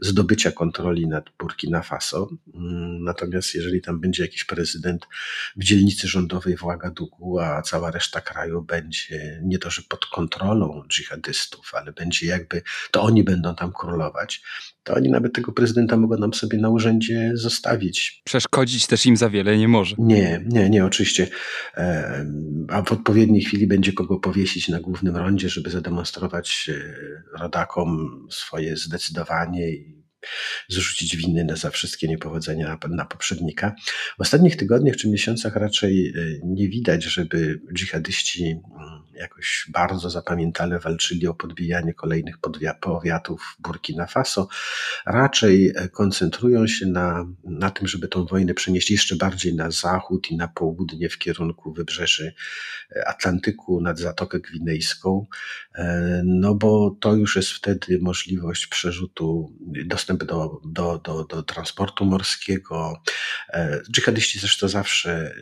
zdobycia 0.00 0.52
kontroli 0.52 1.08
nad 1.08 1.24
Burkina 1.38 1.82
Faso. 1.82 2.28
Mm, 2.54 3.04
natomiast 3.04 3.54
jeżeli 3.54 3.80
tam 3.80 4.00
będzie 4.00 4.22
jakiś 4.22 4.44
prezydent 4.44 5.06
w 5.56 5.64
dzielnicy 5.64 6.08
rządowej 6.08 6.56
w 6.56 6.64
Ouagadougou, 6.64 7.38
a 7.38 7.62
cała 7.62 7.90
reszta 7.90 8.20
kraju 8.20 8.62
będzie 8.62 9.40
nie 9.42 9.58
to, 9.58 9.70
że 9.70 9.82
pod 9.88 10.06
kontrolą 10.06 10.82
dżihadystów, 10.88 11.70
ale 11.74 11.92
będzie 11.92 12.26
jakby, 12.26 12.62
to 12.90 13.02
oni 13.02 13.24
będą 13.24 13.54
tam 13.54 13.72
królować, 13.72 14.42
to 14.84 14.94
oni 14.94 15.10
nawet 15.10 15.32
tego 15.32 15.52
prezydenta 15.52 15.96
mogą 15.96 16.18
nam 16.18 16.34
sobie 16.34 16.58
na 16.58 16.68
urzędzie 16.68 17.30
zostawić. 17.34 18.22
Przeszkodzić 18.24 18.86
też 18.86 19.06
im 19.06 19.16
za 19.16 19.30
wiele 19.30 19.58
nie 19.58 19.68
może. 19.68 19.96
Nie, 19.98 20.44
nie, 20.46 20.70
nie, 20.70 20.84
oczywiście. 20.84 21.26
A 22.68 22.82
w 22.82 22.92
odpowiedniej 22.92 23.42
chwili 23.42 23.66
będzie 23.66 23.92
kogo 23.92 24.18
powiesić 24.20 24.68
na 24.68 24.80
głównym 24.80 25.16
rondzie, 25.16 25.48
żeby 25.48 25.70
zademonstrować 25.70 26.70
e, 26.72 27.38
rodakom 27.38 28.20
swoje 28.30 28.76
zdecydowanie 28.76 29.70
i 29.70 30.03
zrzucić 30.68 31.16
winy 31.16 31.56
za 31.56 31.70
wszystkie 31.70 32.08
niepowodzenia 32.08 32.78
na, 32.82 32.88
na 32.88 33.04
poprzednika. 33.04 33.74
W 34.18 34.20
ostatnich 34.20 34.56
tygodniach 34.56 34.96
czy 34.96 35.08
miesiącach 35.08 35.56
raczej 35.56 36.08
e, 36.08 36.12
nie 36.44 36.68
widać, 36.68 37.04
żeby 37.04 37.60
dżihadyści 37.74 38.44
mm, 38.44 39.02
jakoś 39.14 39.66
bardzo 39.72 40.10
zapamiętale 40.10 40.78
walczyli 40.78 41.26
o 41.26 41.34
podbijanie 41.34 41.94
kolejnych 41.94 42.36
powiatów 42.80 43.56
Burkina 43.58 44.06
Faso. 44.06 44.48
Raczej 45.06 45.72
e, 45.76 45.88
koncentrują 45.88 46.66
się 46.66 46.86
na, 46.86 47.26
na 47.44 47.70
tym, 47.70 47.88
żeby 47.88 48.08
tą 48.08 48.26
wojnę 48.26 48.54
przenieść 48.54 48.90
jeszcze 48.90 49.16
bardziej 49.16 49.54
na 49.54 49.70
zachód 49.70 50.30
i 50.30 50.36
na 50.36 50.48
południe 50.48 51.08
w 51.08 51.18
kierunku 51.18 51.72
wybrzeży 51.72 52.34
e, 52.96 53.08
Atlantyku 53.08 53.80
nad 53.80 53.98
Zatokę 53.98 54.40
Gwinejską, 54.40 55.26
no 56.24 56.54
bo 56.54 56.96
to 57.00 57.14
już 57.14 57.36
jest 57.36 57.50
wtedy 57.50 57.98
możliwość 58.02 58.66
przerzutu, 58.66 59.52
dostępu 59.86 60.13
dostęp 60.16 60.30
do, 60.30 60.60
do, 60.64 60.98
do, 60.98 61.24
do 61.24 61.42
transportu 61.42 62.04
morskiego. 62.04 63.02
E, 63.48 63.80
dżihadyści 63.90 64.38
zresztą 64.38 64.68
zawsze, 64.68 65.34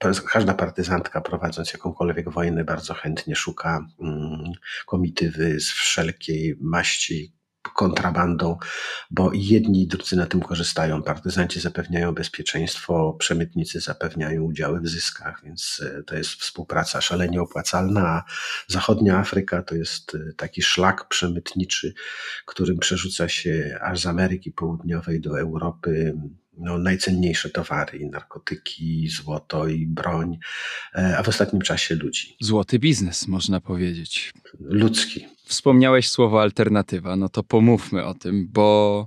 e, 0.00 0.12
każda 0.32 0.54
partyzantka 0.54 1.20
prowadząc 1.20 1.72
jakąkolwiek 1.72 2.30
wojnę 2.30 2.64
bardzo 2.64 2.94
chętnie 2.94 3.36
szuka 3.36 3.86
mm, 4.00 4.52
komitywy 4.86 5.60
z 5.60 5.70
wszelkiej 5.70 6.56
maści, 6.60 7.34
kontrabandą, 7.74 8.58
bo 9.10 9.30
jedni 9.34 9.82
i 9.82 9.86
drudzy 9.86 10.16
na 10.16 10.26
tym 10.26 10.40
korzystają. 10.40 11.02
Partyzanci 11.02 11.60
zapewniają 11.60 12.12
bezpieczeństwo, 12.12 13.16
przemytnicy 13.18 13.80
zapewniają 13.80 14.42
udziały 14.42 14.80
w 14.80 14.88
zyskach, 14.88 15.40
więc 15.44 15.82
e, 15.84 16.02
to 16.02 16.16
jest 16.16 16.30
współpraca 16.30 17.00
szalenie 17.00 17.42
opłacalna, 17.42 18.08
a 18.08 18.24
zachodnia 18.68 19.18
Afryka 19.18 19.62
to 19.62 19.74
jest 19.74 20.14
e, 20.14 20.32
taki 20.32 20.62
szlak 20.62 21.08
przemytniczy, 21.08 21.94
którym 22.46 22.78
przerzuca 22.78 23.28
się 23.28 23.78
aż 23.82 24.00
z 24.00 24.06
Ameryki 24.06 24.52
Południowej 24.52 25.20
do 25.20 25.40
Europy 25.40 26.14
no, 26.58 26.78
najcenniejsze 26.78 27.50
towary, 27.50 27.98
i 27.98 28.06
narkotyki, 28.06 29.08
złoto 29.08 29.68
i 29.68 29.86
broń, 29.86 30.38
e, 30.94 31.18
a 31.18 31.22
w 31.22 31.28
ostatnim 31.28 31.62
czasie 31.62 31.94
ludzi. 31.94 32.36
Złoty 32.40 32.78
biznes, 32.78 33.28
można 33.28 33.60
powiedzieć. 33.60 34.32
Ludzki. 34.60 35.26
Wspomniałeś 35.44 36.08
słowo 36.08 36.42
alternatywa, 36.42 37.16
no 37.16 37.28
to 37.28 37.42
pomówmy 37.42 38.04
o 38.04 38.14
tym, 38.14 38.48
bo 38.52 39.06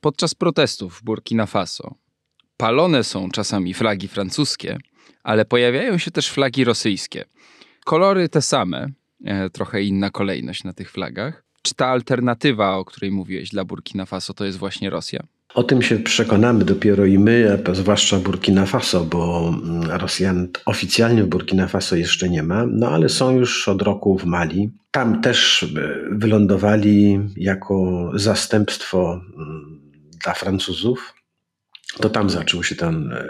podczas 0.00 0.34
protestów 0.34 1.00
w 1.00 1.04
Burkina 1.04 1.46
Faso 1.46 1.94
palone 2.58 3.04
są 3.04 3.30
czasami 3.30 3.74
flagi 3.74 4.08
francuskie, 4.08 4.78
ale 5.22 5.44
pojawiają 5.44 5.98
się 5.98 6.10
też 6.10 6.30
flagi 6.30 6.64
rosyjskie. 6.64 7.24
Kolory 7.84 8.28
te 8.28 8.42
same, 8.42 8.88
e, 9.24 9.50
trochę 9.50 9.82
inna 9.82 10.10
kolejność 10.10 10.64
na 10.64 10.72
tych 10.72 10.90
flagach. 10.90 11.44
Czy 11.62 11.74
ta 11.74 11.86
alternatywa, 11.86 12.76
o 12.76 12.84
której 12.84 13.10
mówiłeś 13.10 13.48
dla 13.48 13.64
Burkina 13.64 14.06
Faso, 14.06 14.34
to 14.34 14.44
jest 14.44 14.58
właśnie 14.58 14.90
Rosja? 14.90 15.26
O 15.54 15.62
tym 15.62 15.82
się 15.82 15.98
przekonamy 15.98 16.64
dopiero 16.64 17.04
i 17.04 17.18
my, 17.18 17.58
a 17.70 17.74
zwłaszcza 17.74 18.18
Burkina 18.18 18.66
Faso, 18.66 19.04
bo 19.04 19.48
mm, 19.48 19.90
Rosjan 19.90 20.48
oficjalnie 20.66 21.24
w 21.24 21.28
Burkina 21.28 21.68
Faso 21.68 21.96
jeszcze 21.96 22.28
nie 22.28 22.42
ma, 22.42 22.66
no 22.66 22.88
ale 22.88 23.08
są 23.08 23.30
już 23.30 23.68
od 23.68 23.82
roku 23.82 24.18
w 24.18 24.24
Mali. 24.24 24.70
Tam 24.90 25.20
też 25.20 25.62
e, 25.62 25.68
wylądowali 26.10 27.20
jako 27.36 28.10
zastępstwo 28.14 29.20
mm, 29.36 29.80
dla 30.24 30.34
Francuzów. 30.34 31.17
To 31.96 32.10
tam 32.10 32.30
zaczął 32.30 32.64
się 32.64 32.74
ten 32.74 33.12
e, 33.12 33.28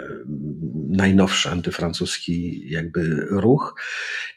najnowszy 0.89 1.49
antyfrancuski 1.49 2.61
jakby 2.69 3.25
ruch 3.29 3.75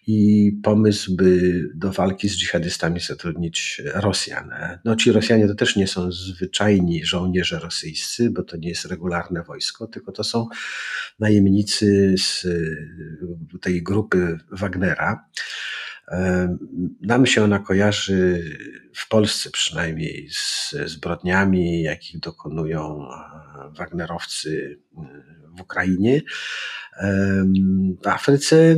i 0.07 0.53
pomysł, 0.63 1.17
by 1.17 1.63
do 1.75 1.93
walki 1.93 2.29
z 2.29 2.37
dżihadystami 2.39 3.01
zatrudnić 3.01 3.83
Rosjan. 3.95 4.51
No 4.85 4.97
ci 4.97 5.13
Rosjanie 5.13 5.49
to 5.49 5.55
też 5.55 5.77
nie 5.77 5.87
są 5.87 6.13
zwyczajni 6.13 7.05
żołnierze 7.05 7.59
rosyjscy, 7.59 8.31
bo 8.31 8.43
to 8.43 8.57
nie 8.57 8.69
jest 8.69 8.85
regularne 8.85 9.43
wojsko, 9.43 9.87
tylko 9.87 10.13
to 10.13 10.25
są 10.25 10.47
najemnicy 11.19 12.15
z 12.19 12.47
tej 13.61 13.83
grupy 13.83 14.39
Wagnera. 14.51 15.25
Nam 17.01 17.27
się 17.27 17.45
ona 17.45 17.59
kojarzy 17.59 18.45
w 18.95 19.09
Polsce 19.09 19.51
przynajmniej 19.51 20.29
z 20.31 20.75
zbrodniami, 20.85 21.83
jakich 21.83 22.21
dokonują 22.21 23.09
Wagnerowcy 23.79 24.81
w 25.57 25.61
Ukrainie. 25.61 26.21
W 28.03 28.07
Afryce 28.07 28.77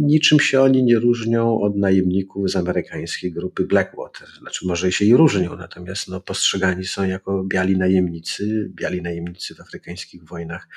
niczym 0.00 0.40
się 0.40 0.60
oni 0.60 0.84
nie 0.84 0.98
różnią 0.98 1.60
od 1.60 1.76
najemników 1.76 2.50
z 2.50 2.56
amerykańskiej 2.56 3.32
grupy 3.32 3.64
Blackwater. 3.64 4.28
Znaczy, 4.38 4.66
może 4.66 4.92
się 4.92 5.04
i 5.04 5.16
różnią, 5.16 5.56
natomiast 5.56 6.08
no, 6.08 6.20
postrzegani 6.20 6.84
są 6.84 7.04
jako 7.04 7.44
biali 7.44 7.78
najemnicy. 7.78 8.70
Biali 8.74 9.02
najemnicy 9.02 9.54
w 9.54 9.60
afrykańskich 9.60 10.24
wojnach 10.24 10.68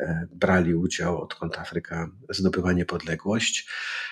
e, 0.00 0.26
brali 0.32 0.74
udział, 0.74 1.22
odkąd 1.22 1.58
Afryka 1.58 2.10
zdobyła 2.30 2.72
niepodległość. 2.72 3.68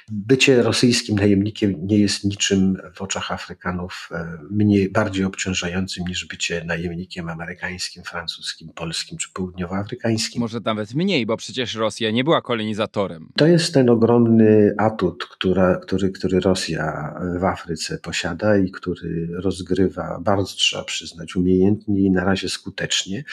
Bycie 0.08 0.62
rosyjskim 0.62 1.16
najemnikiem 1.16 1.86
nie 1.86 1.98
jest 1.98 2.24
niczym 2.24 2.76
w 2.94 3.02
oczach 3.02 3.32
Afrykanów 3.32 4.08
e, 4.12 4.38
mniej, 4.50 4.90
bardziej 4.90 5.24
obciążającym 5.24 6.04
niż 6.08 6.26
bycie 6.26 6.64
najemnikiem 6.64 7.28
amerykańskim, 7.28 8.02
francuskim, 8.02 8.68
polskim 8.74 9.18
czy 9.18 9.28
południowoafrykańskim. 9.32 10.40
Może 10.40 10.60
nawet 10.64 10.94
mniej, 10.94 11.26
bo 11.26 11.36
przecież 11.36 11.74
Rosja 11.74 12.05
nie 12.12 12.24
była 12.24 12.42
kolonizatorem. 12.42 13.28
To 13.36 13.46
jest 13.46 13.74
ten 13.74 13.90
ogromny 13.90 14.74
atut, 14.78 15.24
która, 15.24 15.76
który, 15.76 16.10
który 16.10 16.40
Rosja 16.40 17.14
w 17.40 17.44
Afryce 17.44 17.98
posiada 17.98 18.56
i 18.56 18.70
który 18.70 19.28
rozgrywa 19.32 20.18
bardzo, 20.20 20.54
trzeba 20.54 20.84
przyznać, 20.84 21.36
umiejętnie 21.36 22.00
i 22.00 22.10
na 22.10 22.24
razie 22.24 22.48
skutecznie. 22.48 23.24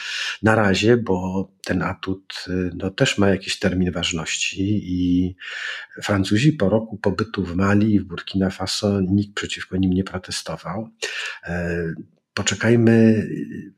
Na 0.42 0.54
razie, 0.54 0.96
bo 0.96 1.48
ten 1.64 1.82
atut 1.82 2.44
no, 2.74 2.90
też 2.90 3.18
ma 3.18 3.28
jakiś 3.28 3.58
termin 3.58 3.92
ważności 3.92 4.82
i 4.84 5.34
Francuzi 6.02 6.52
po 6.52 6.68
roku 6.68 6.96
pobytu 6.96 7.44
w 7.44 7.56
Mali 7.56 7.94
i 7.94 8.00
w 8.00 8.04
Burkina 8.04 8.50
Faso 8.50 9.00
nikt 9.00 9.34
przeciwko 9.34 9.76
nim 9.76 9.92
nie 9.92 10.04
protestował. 10.04 10.88
Poczekajmy, 12.34 13.28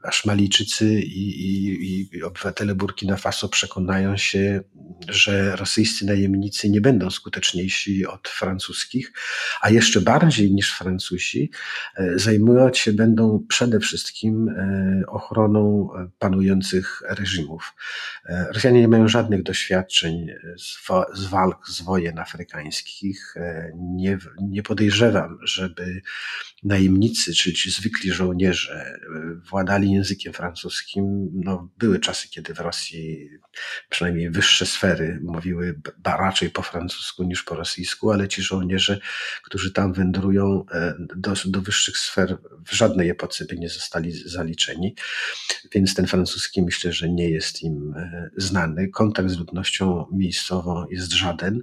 aż 0.03 0.25
Malijczycy 0.25 1.01
i, 1.01 1.29
i, 1.29 2.09
i, 2.17 2.23
obywatele 2.23 2.75
Burkina 2.75 3.17
Faso 3.17 3.49
przekonają 3.49 4.17
się, 4.17 4.61
że 5.09 5.57
rosyjscy 5.57 6.07
najemnicy 6.07 6.71
nie 6.71 6.81
będą 6.81 7.11
skuteczniejsi 7.11 8.07
od 8.07 8.29
francuskich, 8.29 9.13
a 9.61 9.71
jeszcze 9.71 10.01
bardziej 10.01 10.53
niż 10.53 10.73
Francuzi 10.73 11.51
e, 11.97 12.19
zajmować 12.19 12.79
się 12.79 12.93
będą 12.93 13.45
przede 13.49 13.81
wszystkim 13.81 14.49
e, 14.49 15.03
ochroną 15.07 15.89
panujących 16.19 17.03
reżimów. 17.09 17.75
E, 18.27 18.47
Rosjanie 18.53 18.81
nie 18.81 18.89
mają 18.89 19.09
żadnych 19.09 19.43
doświadczeń 19.43 20.27
z, 20.59 20.79
z 21.19 21.27
walk 21.27 21.69
z 21.69 21.83
wojen 21.83 22.19
afrykańskich. 22.19 23.35
Nie, 23.75 24.19
nie 24.41 24.63
podejrzewam, 24.63 25.39
żeby 25.43 26.03
najemnicy, 26.63 27.35
czyli 27.35 27.57
ci 27.57 27.71
zwykli 27.71 28.13
żołnierze, 28.13 28.46
e, 28.53 28.99
władali 29.51 29.93
językiem 29.93 30.33
francuskim. 30.33 31.31
No, 31.35 31.69
były 31.79 32.01
czasy, 32.01 32.29
kiedy 32.29 32.55
w 32.55 32.61
Rosji 32.61 33.31
przynajmniej 33.89 34.31
wyższe 34.31 34.67
sfery 34.67 35.21
mówiły 35.23 35.81
raczej 36.05 36.51
po 36.51 36.63
francusku 36.63 37.25
niż 37.25 37.43
po 37.43 37.55
rosyjsku, 37.55 38.11
ale 38.11 38.29
ci 38.29 38.43
żołnierze, 38.43 38.99
którzy 39.43 39.73
tam 39.73 39.93
wędrują 39.93 40.65
e, 40.73 40.95
do, 41.17 41.35
do 41.45 41.61
wyższych 41.61 41.99
sfer, 41.99 42.39
w 42.67 42.73
żadnej 42.73 43.11
epoce 43.11 43.45
by 43.45 43.57
nie 43.57 43.69
zostali 43.69 44.13
zaliczeni. 44.13 44.95
Więc 45.73 45.95
ten 45.95 46.07
francuski 46.07 46.63
myślę, 46.63 46.93
że 46.93 47.09
nie 47.09 47.31
jest 47.31 47.63
im 47.63 47.95
e, 47.97 48.31
znany. 48.37 48.89
Kontakt 48.89 49.31
z 49.31 49.39
ludnością 49.39 50.07
miejscową 50.13 50.85
jest 50.91 51.13
żaden 51.13 51.63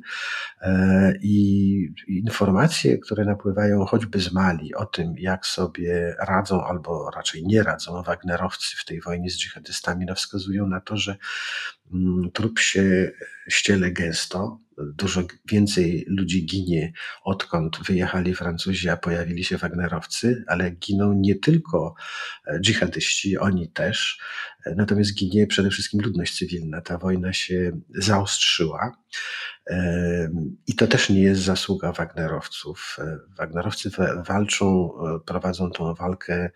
i 1.21 1.87
informacje, 2.07 2.97
które 2.97 3.25
napływają 3.25 3.85
choćby 3.85 4.19
z 4.19 4.31
Mali 4.31 4.75
o 4.75 4.85
tym, 4.85 5.13
jak 5.17 5.45
sobie 5.45 6.15
radzą 6.19 6.63
albo 6.74 7.12
raczej 7.15 7.44
nie 7.46 7.63
radzą. 7.63 8.03
Wagnerowcy 8.03 8.77
w 8.77 8.86
tej 8.86 9.01
wojnie 9.01 9.30
z 9.30 9.38
dżihadystami, 9.38 10.06
no 10.06 10.15
wskazują 10.15 10.68
na 10.68 10.82
to, 10.82 10.98
że 10.98 11.18
mm, 11.94 12.32
trup 12.32 12.60
się 12.60 13.12
ściele 13.50 13.92
gęsto, 13.92 14.60
dużo 14.77 15.24
więcej 15.46 16.06
ludzi 16.08 16.46
ginie, 16.46 16.94
odkąd 17.24 17.80
wyjechali 17.88 18.36
Francuzi, 18.36 18.89
a 18.89 18.98
pojawili 18.98 19.44
się 19.44 19.57
Wagnerowcy, 19.57 20.44
ale 20.48 20.72
giną 20.72 21.14
nie 21.14 21.36
tylko 21.36 21.96
e, 22.48 22.59
dżihadyści, 22.59 23.38
oni 23.38 23.70
też, 23.70 24.20
e, 24.66 24.75
natomiast 24.75 25.14
ginie 25.16 25.48
przede 25.48 25.70
wszystkim 25.70 26.01
ludność 26.01 26.38
cywilna. 26.38 26.81
Ta 26.81 26.98
wojna 26.98 27.33
się 27.33 27.72
zaostrzyła. 27.90 28.98
E, 29.70 30.29
I 30.68 30.75
to 30.75 30.88
też 30.88 31.09
nie 31.09 31.22
jest 31.22 31.42
zasługa 31.42 31.92
Wagnerowców. 31.92 32.98
Wagnerowcy 33.38 33.92
walczą, 34.27 34.90
prowadzą 35.25 35.72
tą 35.72 35.94
walkę 35.94 36.50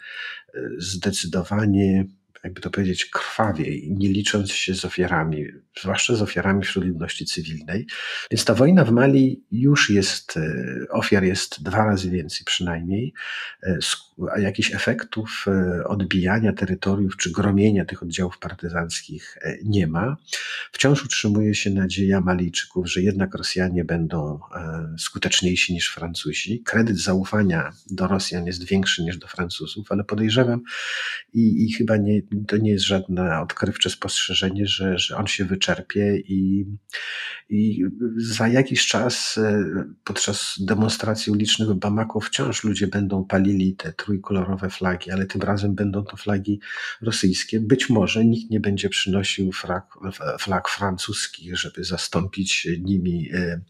zdecydowanie 0.77 2.05
jakby 2.43 2.61
to 2.61 2.69
powiedzieć, 2.69 3.05
krwawiej, 3.05 3.87
nie 3.91 4.09
licząc 4.09 4.51
się 4.51 4.75
z 4.75 4.85
ofiarami, 4.85 5.45
zwłaszcza 5.81 6.15
z 6.15 6.21
ofiarami 6.21 6.63
wśród 6.63 6.85
ludności 6.85 7.25
cywilnej. 7.25 7.87
Więc 8.31 8.45
ta 8.45 8.53
wojna 8.53 8.85
w 8.85 8.91
Mali 8.91 9.43
już 9.51 9.89
jest, 9.89 10.37
e, 10.37 10.41
ofiar 10.89 11.23
jest 11.23 11.63
dwa 11.63 11.85
razy 11.85 12.09
więcej 12.09 12.45
przynajmniej, 12.45 13.13
e, 13.63 13.77
a 14.35 14.39
jakichś 14.39 14.73
efektów 14.73 15.45
e, 15.47 15.83
odbijania 15.87 16.53
terytoriów 16.53 17.17
czy 17.17 17.31
gromienia 17.31 17.85
tych 17.85 18.03
oddziałów 18.03 18.39
partyzanckich 18.39 19.37
nie 19.63 19.87
ma. 19.87 20.17
Wciąż 20.71 21.05
utrzymuje 21.05 21.55
się 21.55 21.69
nadzieja 21.69 22.21
Malijczyków, 22.21 22.91
że 22.91 23.01
jednak 23.01 23.35
Rosjanie 23.35 23.85
będą 23.85 24.39
skuteczniejsi 24.97 25.73
niż 25.73 25.89
Francuzi. 25.89 26.63
Kredyt 26.65 26.97
zaufania 26.97 27.71
do 27.91 28.07
Rosjan 28.07 28.45
jest 28.45 28.63
większy 28.63 29.03
niż 29.03 29.17
do 29.17 29.27
Francuzów, 29.27 29.91
ale 29.91 30.03
podejrzewam 30.03 30.61
i, 31.33 31.65
i 31.65 31.73
chyba 31.73 31.97
nie, 31.97 32.21
to 32.47 32.57
nie 32.57 32.71
jest 32.71 32.85
żadne 32.85 33.41
odkrywcze 33.41 33.89
spostrzeżenie, 33.89 34.67
że, 34.67 34.97
że 34.97 35.17
on 35.17 35.27
się 35.27 35.45
wyczerpie 35.45 36.17
i, 36.17 36.65
i 37.49 37.83
za 38.17 38.47
jakiś 38.47 38.87
czas 38.87 39.37
e, 39.37 39.63
podczas 40.03 40.55
demonstracji 40.59 41.31
ulicznych 41.31 41.69
w 41.69 41.75
Bamako 41.75 42.19
wciąż 42.19 42.63
ludzie 42.63 42.87
będą 42.87 43.25
palili 43.25 43.75
te 43.75 43.93
trójkolorowe 43.93 44.69
flagi, 44.69 45.11
ale 45.11 45.25
tym 45.25 45.41
razem 45.41 45.75
będą 45.75 46.03
to 46.03 46.17
flagi 46.17 46.59
rosyjskie. 47.01 47.59
Być 47.59 47.89
może 47.89 48.25
nikt 48.25 48.51
nie 48.51 48.59
będzie 48.59 48.89
przynosił 48.89 49.51
flag, 49.51 49.85
flag 50.39 50.69
francuskich, 50.69 51.57
żeby 51.57 51.83
zastąpić 51.83 52.67
nimi 52.79 53.29
e, 53.33 53.61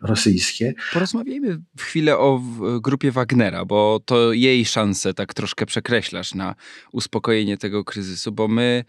rosyjskie. 0.00 0.74
Porozmawiajmy 0.92 1.60
chwilę 1.78 2.18
o 2.18 2.42
grupie 2.80 3.12
Wagnera, 3.12 3.64
bo 3.64 4.00
to 4.04 4.32
jej 4.32 4.64
szanse 4.64 5.14
tak 5.14 5.34
troszkę 5.34 5.66
przekreślasz 5.66 6.34
na 6.34 6.54
uspokojenie 6.92 7.58
tego 7.58 7.84
kryzysu, 7.84 8.01
bo 8.32 8.48
my 8.48 8.84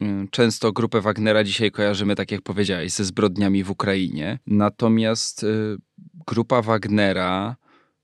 mm, 0.00 0.28
często 0.28 0.72
grupę 0.72 1.00
Wagnera 1.00 1.44
dzisiaj 1.44 1.70
kojarzymy, 1.70 2.14
tak 2.14 2.30
jak 2.30 2.42
powiedziałeś, 2.42 2.92
ze 2.92 3.04
zbrodniami 3.04 3.64
w 3.64 3.70
Ukrainie. 3.70 4.38
Natomiast 4.46 5.42
y, 5.42 5.76
grupa 6.26 6.62
Wagnera 6.62 7.56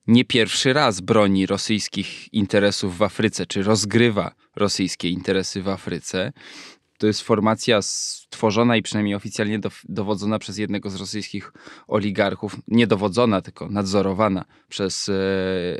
nie 0.06 0.24
pierwszy 0.24 0.72
raz 0.72 1.00
broni 1.00 1.46
rosyjskich 1.46 2.32
interesów 2.32 2.98
w 2.98 3.02
Afryce, 3.02 3.46
czy 3.46 3.62
rozgrywa 3.62 4.34
rosyjskie 4.56 5.08
interesy 5.08 5.62
w 5.62 5.68
Afryce. 5.68 6.32
To 6.98 7.06
jest 7.06 7.22
formacja 7.22 7.82
stworzona 7.82 8.76
i 8.76 8.82
przynajmniej 8.82 9.14
oficjalnie 9.14 9.60
dowodzona 9.88 10.38
przez 10.38 10.58
jednego 10.58 10.90
z 10.90 10.96
rosyjskich 10.96 11.52
oligarchów. 11.88 12.56
Nie 12.68 12.86
dowodzona, 12.86 13.42
tylko 13.42 13.68
nadzorowana 13.68 14.44
przez 14.68 15.08
e, 15.08 15.12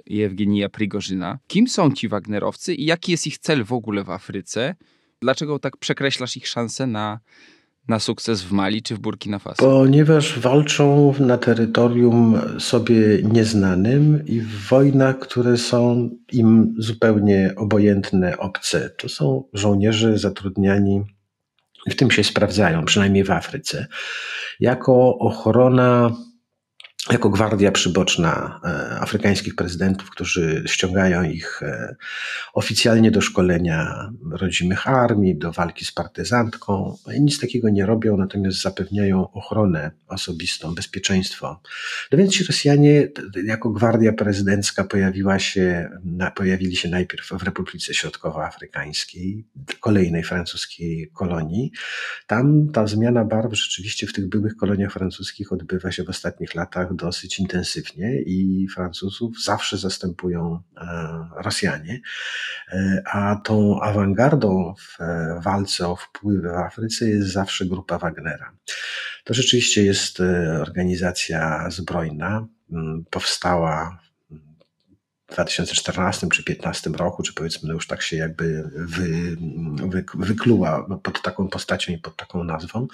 Jewgenija 0.06 0.68
Prigorzyna. 0.68 1.38
Kim 1.46 1.68
są 1.68 1.92
ci 1.92 2.08
Wagnerowcy 2.08 2.74
i 2.74 2.84
jaki 2.84 3.12
jest 3.12 3.26
ich 3.26 3.38
cel 3.38 3.64
w 3.64 3.72
ogóle 3.72 4.04
w 4.04 4.10
Afryce? 4.10 4.74
Dlaczego 5.20 5.58
tak 5.58 5.76
przekreślasz 5.76 6.36
ich 6.36 6.48
szanse 6.48 6.86
na, 6.86 7.20
na 7.88 7.98
sukces 7.98 8.42
w 8.42 8.52
Mali 8.52 8.82
czy 8.82 8.94
w 8.94 8.98
Burkina 8.98 9.38
Faso? 9.38 9.70
Ponieważ 9.70 10.38
walczą 10.38 11.14
na 11.20 11.38
terytorium 11.38 12.40
sobie 12.58 13.22
nieznanym 13.22 14.26
i 14.26 14.40
w 14.40 14.68
wojnach, 14.68 15.18
które 15.18 15.56
są 15.56 16.10
im 16.32 16.74
zupełnie 16.78 17.52
obojętne, 17.56 18.38
obce. 18.38 18.90
To 18.90 19.08
są 19.08 19.44
żołnierze 19.52 20.18
zatrudniani, 20.18 21.02
w 21.90 21.94
tym 21.94 22.10
się 22.10 22.24
sprawdzają, 22.24 22.84
przynajmniej 22.84 23.24
w 23.24 23.30
Afryce, 23.30 23.86
jako 24.60 25.18
ochrona 25.18 26.10
jako 27.10 27.30
gwardia 27.30 27.72
przyboczna 27.72 28.60
e, 28.64 29.00
afrykańskich 29.00 29.54
prezydentów, 29.54 30.10
którzy 30.10 30.64
ściągają 30.66 31.22
ich 31.22 31.62
e, 31.62 31.96
oficjalnie 32.54 33.10
do 33.10 33.20
szkolenia 33.20 34.10
rodzimych 34.30 34.88
armii, 34.88 35.38
do 35.38 35.52
walki 35.52 35.84
z 35.84 35.92
partyzantką. 35.92 36.96
Nic 37.20 37.40
takiego 37.40 37.68
nie 37.68 37.86
robią, 37.86 38.16
natomiast 38.16 38.62
zapewniają 38.62 39.30
ochronę 39.30 39.90
osobistą, 40.08 40.74
bezpieczeństwo. 40.74 41.62
No 42.12 42.18
więc 42.18 42.32
ci 42.32 42.44
Rosjanie 42.44 43.08
jako 43.44 43.70
gwardia 43.70 44.12
prezydencka 44.12 44.84
pojawiła 44.84 45.38
się, 45.38 45.90
pojawili 46.34 46.76
się 46.76 46.88
najpierw 46.88 47.28
w 47.28 47.42
Republice 47.42 47.94
Środkowoafrykańskiej, 47.94 49.44
kolejnej 49.80 50.22
francuskiej 50.22 51.10
kolonii. 51.14 51.72
Tam 52.26 52.68
ta 52.72 52.86
zmiana 52.86 53.24
barw 53.24 53.54
rzeczywiście 53.54 54.06
w 54.06 54.12
tych 54.12 54.28
byłych 54.28 54.56
koloniach 54.56 54.92
francuskich 54.92 55.52
odbywa 55.52 55.92
się 55.92 56.04
w 56.04 56.08
ostatnich 56.08 56.54
latach 56.54 56.94
dosyć 56.98 57.38
intensywnie 57.38 58.22
i 58.22 58.68
Francuzów 58.74 59.42
zawsze 59.44 59.78
zastępują 59.78 60.62
e, 60.76 61.42
Rosjanie, 61.42 62.00
e, 62.72 63.02
a 63.06 63.36
tą 63.36 63.80
awangardą 63.80 64.74
w 64.78 65.00
e, 65.00 65.40
walce 65.44 65.88
o 65.88 65.96
wpływy 65.96 66.48
w 66.48 66.54
Afryce 66.54 67.08
jest 67.08 67.32
zawsze 67.32 67.66
grupa 67.66 67.98
Wagnera. 67.98 68.52
To 69.24 69.34
rzeczywiście 69.34 69.84
jest 69.84 70.22
organizacja 70.60 71.70
zbrojna, 71.70 72.46
powstała 73.10 73.98
w 75.28 75.32
2014 75.32 76.28
czy 76.32 76.42
2015 76.42 76.90
roku, 76.90 77.22
czy 77.22 77.34
powiedzmy 77.34 77.68
no 77.68 77.74
już 77.74 77.86
tak 77.86 78.02
się 78.02 78.16
jakby 78.16 78.70
wy, 78.74 79.36
wy, 79.88 80.04
wykluła 80.14 80.86
pod 81.02 81.22
taką 81.22 81.48
postacią 81.48 81.92
i 81.92 81.98
pod 81.98 82.16
taką 82.16 82.44
nazwą. 82.44 82.86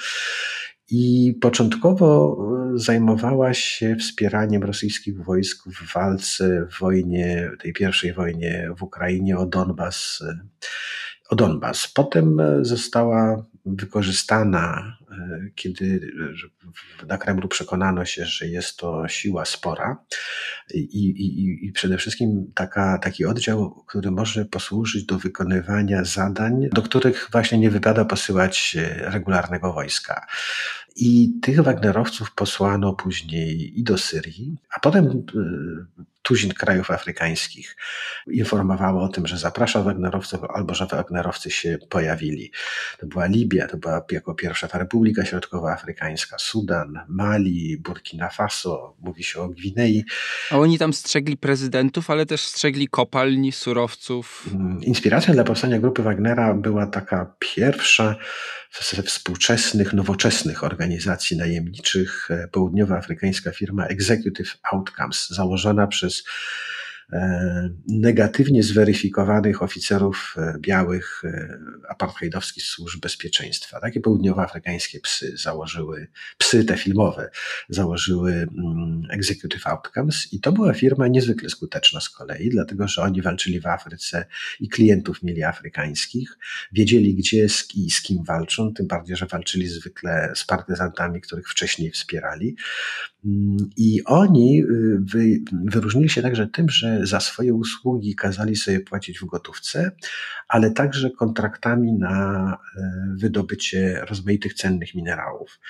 I 0.91 1.35
początkowo 1.41 2.39
e, 2.75 2.79
zajmowała 2.79 3.55
się 3.55 3.97
wspieraniem 3.97 4.63
rosyjskich 4.63 5.25
wojsk 5.25 5.69
w 5.69 5.95
walce, 5.95 6.67
w 6.71 6.81
wojnie, 6.81 7.51
tej 7.61 7.73
pierwszej 7.73 8.13
wojnie 8.13 8.71
w 8.77 8.83
Ukrainie 8.83 9.39
o 9.39 9.47
Donbas. 9.47 10.23
E, 10.29 10.39
o 11.31 11.37
Donbas. 11.37 11.89
Potem 11.95 12.41
e, 12.41 12.65
została 12.65 13.47
wykorzystana, 13.67 14.97
kiedy 15.55 16.13
na 17.09 17.19
Kremlu 17.19 17.49
przekonano 17.49 18.05
się, 18.05 18.25
że 18.25 18.47
jest 18.47 18.77
to 18.77 19.09
siła 19.09 19.45
spora 19.45 20.05
i, 20.75 20.79
i, 20.79 21.67
i 21.67 21.73
przede 21.73 21.99
wszystkim 21.99 22.53
taka, 22.55 22.99
taki 22.99 23.25
oddział, 23.25 23.85
który 23.87 24.11
może 24.11 24.45
posłużyć 24.45 25.05
do 25.07 25.19
wykonywania 25.19 26.05
zadań, 26.05 26.69
do 26.73 26.83
których 26.83 27.29
właśnie 27.33 27.59
nie 27.59 27.71
wypada 27.71 28.05
posyłać 28.05 28.77
regularnego 28.99 29.73
wojska. 29.73 30.27
I 30.97 31.33
tych 31.43 31.61
Wagnerowców 31.61 32.35
posłano 32.35 32.93
później 32.93 33.81
i 33.81 33.83
do 33.83 33.99
Syrii, 33.99 34.57
a 34.77 34.81
potem 34.81 35.25
tuzin 36.25 36.53
krajów 36.53 36.91
afrykańskich 36.91 37.77
informowało 38.27 39.03
o 39.03 39.09
tym, 39.09 39.27
że 39.27 39.39
zaprasza 39.39 39.83
Wagnerowców 39.83 40.41
albo 40.55 40.75
że 40.75 40.87
Wagnerowcy 40.87 41.51
się 41.51 41.79
pojawili. 41.89 42.53
To 42.99 43.07
była 43.07 43.27
Libia, 43.27 43.69
to 43.69 43.77
była 43.77 44.03
jako 44.11 44.35
pierwsza 44.35 44.69
ta 44.69 44.79
Republika 44.79 45.25
Środkowoafrykańska, 45.25 46.37
Sudan, 46.39 47.01
Mali, 47.09 47.79
Burkina 47.79 48.29
Faso, 48.29 48.97
mówi 49.01 49.25
się 49.25 49.41
o 49.41 49.49
Gwinei. 49.49 50.05
A 50.51 50.59
oni 50.59 50.79
tam 50.79 50.93
strzegli 50.93 51.37
prezydentów, 51.37 52.11
ale 52.11 52.27
też 52.27 52.47
strzegli 52.47 52.89
kopalni, 52.89 53.53
surowców. 53.53 54.47
Mm, 54.55 54.83
inspiracją 54.83 55.35
dla 55.35 55.45
powstania 55.45 55.79
grupy 55.79 56.03
Wagnera 56.03 56.55
była 56.55 56.87
taka 56.87 57.35
pierwsza 57.39 58.17
ze 58.83 59.03
współczesnych, 59.03 59.93
nowoczesnych 59.93 60.65
organizacji 60.65 61.37
najemniczych 61.37 62.29
e, 62.31 62.49
południowoafrykańska 62.49 63.51
firma 63.51 63.87
Executive 63.87 64.59
Outcomes, 64.73 65.29
założona 65.31 65.87
przez 65.87 66.14
E, 66.21 66.84
negatywnie 67.89 68.63
zweryfikowanych 68.63 69.63
oficerów 69.63 70.35
e, 70.37 70.55
białych 70.61 71.23
e, 71.25 71.59
apartheidowskich 71.89 72.65
służb 72.65 73.01
bezpieczeństwa. 73.01 73.81
Takie 73.81 74.01
południowoafrykańskie 74.01 75.01
psy 75.01 75.37
założyły, 75.37 76.09
psy 76.39 76.65
te 76.65 76.77
filmowe, 76.77 77.31
założyły 77.69 78.33
mm, 78.33 79.03
Executive 79.11 79.67
Outcomes 79.67 80.33
i 80.33 80.41
to 80.41 80.53
była 80.53 80.75
firma 80.75 81.09
niezwykle 81.09 81.49
skuteczna 81.49 82.01
z 82.01 82.11
kolei, 82.11 82.51
dlatego 82.51 82.89
że 82.89 83.03
oni 83.03 83.23
walczyli 83.23 83.61
w 83.61 83.67
Afryce 83.67 84.27
i 84.61 84.69
klientów 84.69 85.23
mieli 85.23 85.43
afrykańskich, 85.43 86.39
wiedzieli 86.73 87.15
gdzie 87.15 87.47
i 87.75 87.91
z 87.91 88.03
kim 88.03 88.25
walczą, 88.25 88.75
tym 88.75 88.87
bardziej, 88.87 89.17
że 89.17 89.27
walczyli 89.27 89.69
zwykle 89.69 90.33
z 90.35 90.45
partyzantami, 90.45 91.21
których 91.21 91.49
wcześniej 91.49 91.91
wspierali. 91.91 92.57
Mm, 93.25 93.57
I 93.77 94.05
oni 94.05 94.63
y, 94.63 94.67
wy, 95.01 95.41
wyróżnili 95.65 96.09
się 96.09 96.23
także 96.23 96.47
tym, 96.47 96.71
że 96.71 96.94
za 97.03 97.21
swoje 97.21 97.55
usługi 97.55 98.15
kazali 98.15 98.57
sobie 98.57 98.81
płacić 98.81 99.19
w 99.19 99.27
gotówce, 99.27 99.91
ale 100.49 100.71
także 100.71 101.11
kontraktami 101.11 101.93
na 101.93 102.59
e, 102.77 103.15
wydobycie 103.17 104.05
rozmaitych 104.09 104.55
cennych 104.55 104.95
minerałów. 104.95 105.61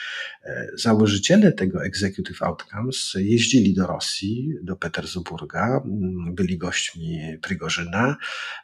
E, 0.45 0.67
założyciele 0.75 1.53
tego 1.53 1.85
Executive 1.85 2.43
Outcomes 2.43 3.13
jeździli 3.17 3.75
do 3.75 3.87
Rosji, 3.87 4.55
do 4.63 4.77
Petersburga, 4.77 5.83
mm, 5.85 6.35
byli 6.35 6.59
gośćmi 6.59 7.39
Prigorzyna, 7.43 8.17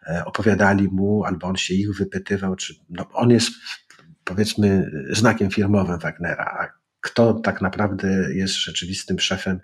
e, 0.06 0.24
opowiadali 0.24 0.88
mu, 0.88 1.24
albo 1.24 1.46
on 1.46 1.56
się 1.56 1.74
ich 1.74 1.96
wypytywał, 1.96 2.56
czy 2.56 2.74
no, 2.90 3.08
on 3.12 3.30
jest 3.30 3.52
powiedzmy 4.24 4.90
znakiem 5.10 5.50
firmowym 5.50 5.98
Wagnera, 5.98 6.72
kto 7.00 7.34
tak 7.34 7.60
naprawdę 7.60 8.34
jest 8.34 8.54
rzeczywistym 8.54 9.20
szefem 9.20 9.60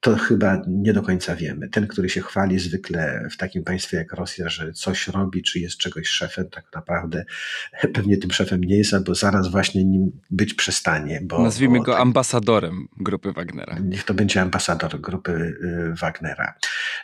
to 0.00 0.16
chyba 0.16 0.62
nie 0.68 0.92
do 0.92 1.02
końca 1.02 1.36
wiemy. 1.36 1.68
Ten, 1.68 1.86
który 1.86 2.08
się 2.08 2.20
chwali 2.20 2.58
zwykle 2.58 3.28
w 3.30 3.36
takim 3.36 3.64
państwie 3.64 3.96
jak 3.96 4.12
Rosja, 4.12 4.48
że 4.48 4.72
coś 4.72 5.08
robi, 5.08 5.42
czy 5.42 5.58
jest 5.58 5.76
czegoś 5.76 6.08
szefem, 6.08 6.50
tak 6.50 6.64
naprawdę 6.74 7.24
pewnie 7.94 8.16
tym 8.16 8.30
szefem 8.30 8.64
nie 8.64 8.78
jest, 8.78 8.94
albo 8.94 9.14
zaraz 9.14 9.50
właśnie 9.50 9.84
nim 9.84 10.20
być 10.30 10.54
przestanie. 10.54 11.20
Bo, 11.22 11.42
Nazwijmy 11.42 11.78
bo 11.78 11.84
go 11.84 11.92
tak, 11.92 12.00
ambasadorem 12.00 12.88
grupy 12.96 13.32
Wagnera. 13.32 13.78
Niech 13.84 14.04
to 14.04 14.14
będzie 14.14 14.40
ambasador 14.40 15.00
grupy 15.00 15.32
y, 15.32 15.94
Wagnera. 16.00 16.54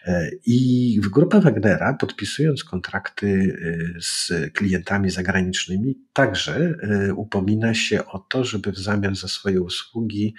Y, 0.09 0.41
I 0.47 1.01
w 1.03 1.09
grupę 1.09 1.41
Wagnera, 1.41 1.95
podpisując 1.95 2.65
kontrakty 2.65 3.27
y, 3.27 4.01
z 4.01 4.33
klientami 4.53 5.11
zagranicznymi, 5.11 5.95
także 6.13 6.75
upomina 7.17 7.75
się 7.75 8.07
o 8.07 8.19
to, 8.19 8.45
żeby 8.45 8.73
w 8.73 8.79
zamian 8.79 9.15
za 9.15 9.29
swoje 9.29 9.63
usługi 9.63 10.35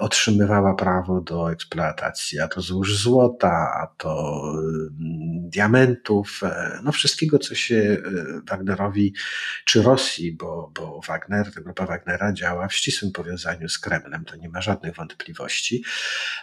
otrzymywała 0.00 0.74
prawo 0.74 1.20
do 1.20 1.52
eksploatacji 1.52 1.67
eksploatacji, 1.68 2.40
a 2.40 2.48
to 2.48 2.60
złóż 2.60 2.96
złota, 2.96 3.50
a 3.50 3.86
to 3.96 4.42
mm, 5.00 5.50
diamentów, 5.50 6.40
e, 6.42 6.80
no 6.84 6.92
wszystkiego, 6.92 7.38
co 7.38 7.54
się 7.54 7.76
e, 7.76 8.00
Wagnerowi 8.50 9.14
czy 9.64 9.82
Rosji, 9.82 10.32
bo, 10.32 10.72
bo 10.74 11.00
Wagner, 11.06 11.50
grupa 11.64 11.86
Wagnera 11.86 12.32
działa 12.32 12.68
w 12.68 12.74
ścisłym 12.74 13.12
powiązaniu 13.12 13.68
z 13.68 13.78
Kremlem, 13.78 14.24
to 14.24 14.36
nie 14.36 14.48
ma 14.48 14.60
żadnych 14.60 14.94
wątpliwości. 14.94 15.84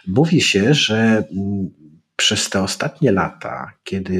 Mówi 0.06 0.40
się, 0.40 0.74
że 0.74 1.24
mm, 1.32 1.70
przez 2.16 2.50
te 2.50 2.62
ostatnie 2.62 3.12
lata, 3.12 3.72
kiedy 3.84 4.14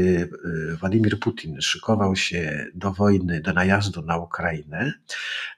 y, 0.73 0.77
Władimir 0.77 1.21
Putin 1.21 1.61
szykował 1.61 2.17
się 2.17 2.67
do 2.75 2.93
wojny, 2.93 3.41
do 3.41 3.53
najazdu 3.53 4.03
na 4.03 4.17
Ukrainę, 4.17 4.93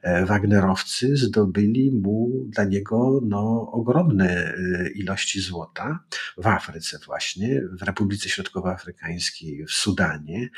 e, 0.02 0.26
Wagnerowcy 0.26 1.16
zdobyli 1.16 1.92
mu 1.92 2.30
dla 2.46 2.64
niego 2.64 3.20
no, 3.24 3.70
ogromne 3.72 4.54
y, 4.54 4.92
ilości 4.94 5.40
złota 5.40 6.04
w 6.36 6.46
Afryce 6.46 6.98
właśnie, 7.06 7.62
w 7.72 7.82
Republice 7.82 8.28
Środkowoafrykańskiej, 8.28 9.64
w 9.66 9.70
Sudanie, 9.70 10.48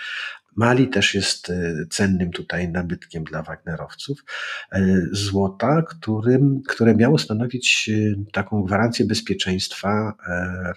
Mali 0.56 0.88
też 0.88 1.14
jest 1.14 1.50
e, 1.50 1.74
cennym 1.90 2.30
tutaj 2.30 2.68
nabytkiem 2.68 3.24
dla 3.24 3.42
Wagnerowców. 3.42 4.24
E, 4.72 5.00
złota, 5.12 5.82
którym, 5.82 6.62
które 6.68 6.94
miało 6.94 7.18
stanowić 7.18 7.90
e, 7.92 8.32
taką 8.32 8.62
gwarancję 8.62 9.06
bezpieczeństwa 9.06 10.16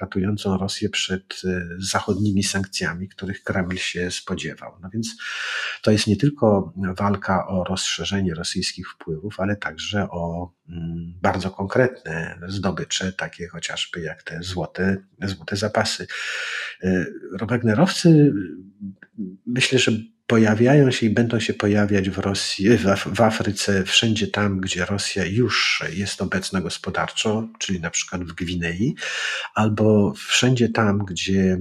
ratującą 0.01 0.57
Rosję 0.57 0.89
przed 0.89 1.41
zachodnimi 1.77 2.43
sankcjami, 2.43 3.09
których 3.09 3.43
Kreml 3.43 3.77
się 3.77 4.11
spodziewał. 4.11 4.71
No 4.81 4.89
więc 4.93 5.15
to 5.81 5.91
jest 5.91 6.07
nie 6.07 6.17
tylko 6.17 6.73
walka 6.97 7.47
o 7.47 7.63
rozszerzenie 7.63 8.33
rosyjskich 8.33 8.91
wpływów, 8.91 9.39
ale 9.39 9.55
także 9.55 10.09
o 10.09 10.51
bardzo 11.21 11.51
konkretne 11.51 12.39
zdobycze, 12.47 13.13
takie 13.13 13.47
chociażby 13.47 14.01
jak 14.01 14.23
te 14.23 14.43
złote, 14.43 14.97
złote 15.21 15.55
zapasy. 15.55 16.07
Wagnerowcy 17.41 18.33
myślę, 19.45 19.79
że 19.79 19.91
pojawiają 20.27 20.91
się 20.91 21.05
i 21.05 21.09
będą 21.09 21.39
się 21.39 21.53
pojawiać 21.53 22.09
w 22.09 22.17
Rosji, 22.17 22.77
w, 23.05 23.21
Afryce, 23.21 23.83
wszędzie 23.83 24.27
tam, 24.27 24.59
gdzie 24.59 24.85
Rosja 24.85 25.25
już 25.25 25.83
jest 25.93 26.21
obecna 26.21 26.61
gospodarczo, 26.61 27.49
czyli 27.59 27.79
na 27.79 27.89
przykład 27.89 28.23
w 28.23 28.33
Gwinei, 28.33 28.95
albo 29.55 30.13
wszędzie 30.13 30.69
tam, 30.69 31.05
gdzie 31.05 31.57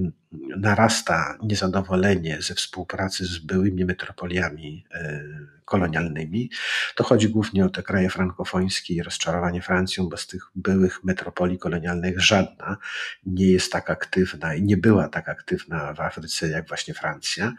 narasta 0.57 1.37
niezadowolenie 1.43 2.41
ze 2.41 2.55
współpracy 2.55 3.25
z 3.25 3.37
byłymi 3.37 3.85
metropoliami 3.85 4.85
e, 4.91 5.23
kolonialnymi. 5.65 6.49
To 6.95 7.03
chodzi 7.03 7.29
głównie 7.29 7.65
o 7.65 7.69
te 7.69 7.83
kraje 7.83 8.09
frankofońskie 8.09 8.93
i 8.93 9.03
rozczarowanie 9.03 9.61
Francją, 9.61 10.09
bo 10.09 10.17
z 10.17 10.27
tych 10.27 10.43
byłych 10.55 11.03
metropolii 11.03 11.57
kolonialnych 11.57 12.21
żadna 12.21 12.77
nie 13.25 13.47
jest 13.47 13.71
tak 13.71 13.89
aktywna 13.89 14.55
i 14.55 14.63
nie 14.63 14.77
była 14.77 15.09
tak 15.09 15.29
aktywna 15.29 15.93
w 15.93 15.99
Afryce 15.99 16.49
jak 16.49 16.67
właśnie 16.67 16.93
Francja. 16.93 17.53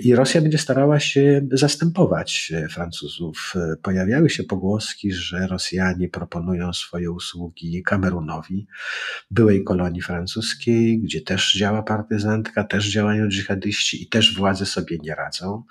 I 0.00 0.14
Rosja 0.14 0.40
będzie 0.40 0.58
starała 0.58 1.00
się 1.00 1.46
zastępować 1.52 2.52
Francuzów. 2.70 3.52
Pojawiały 3.82 4.30
się 4.30 4.44
pogłoski, 4.44 5.12
że 5.12 5.46
Rosjanie 5.46 6.08
proponują 6.08 6.72
swoje 6.72 7.10
usługi 7.10 7.82
Kamerunowi, 7.82 8.66
byłej 9.30 9.64
kolonii 9.64 10.02
francuskiej, 10.02 11.00
gdzie 11.00 11.20
też 11.20 11.54
działa 11.54 11.82
partyzantka, 11.82 12.64
też 12.64 12.90
działają 12.90 13.28
dżihadyści 13.28 14.02
i 14.02 14.08
też 14.08 14.36
władze 14.36 14.66
sobie 14.66 14.98
nie 15.02 15.14
radzą, 15.14 15.62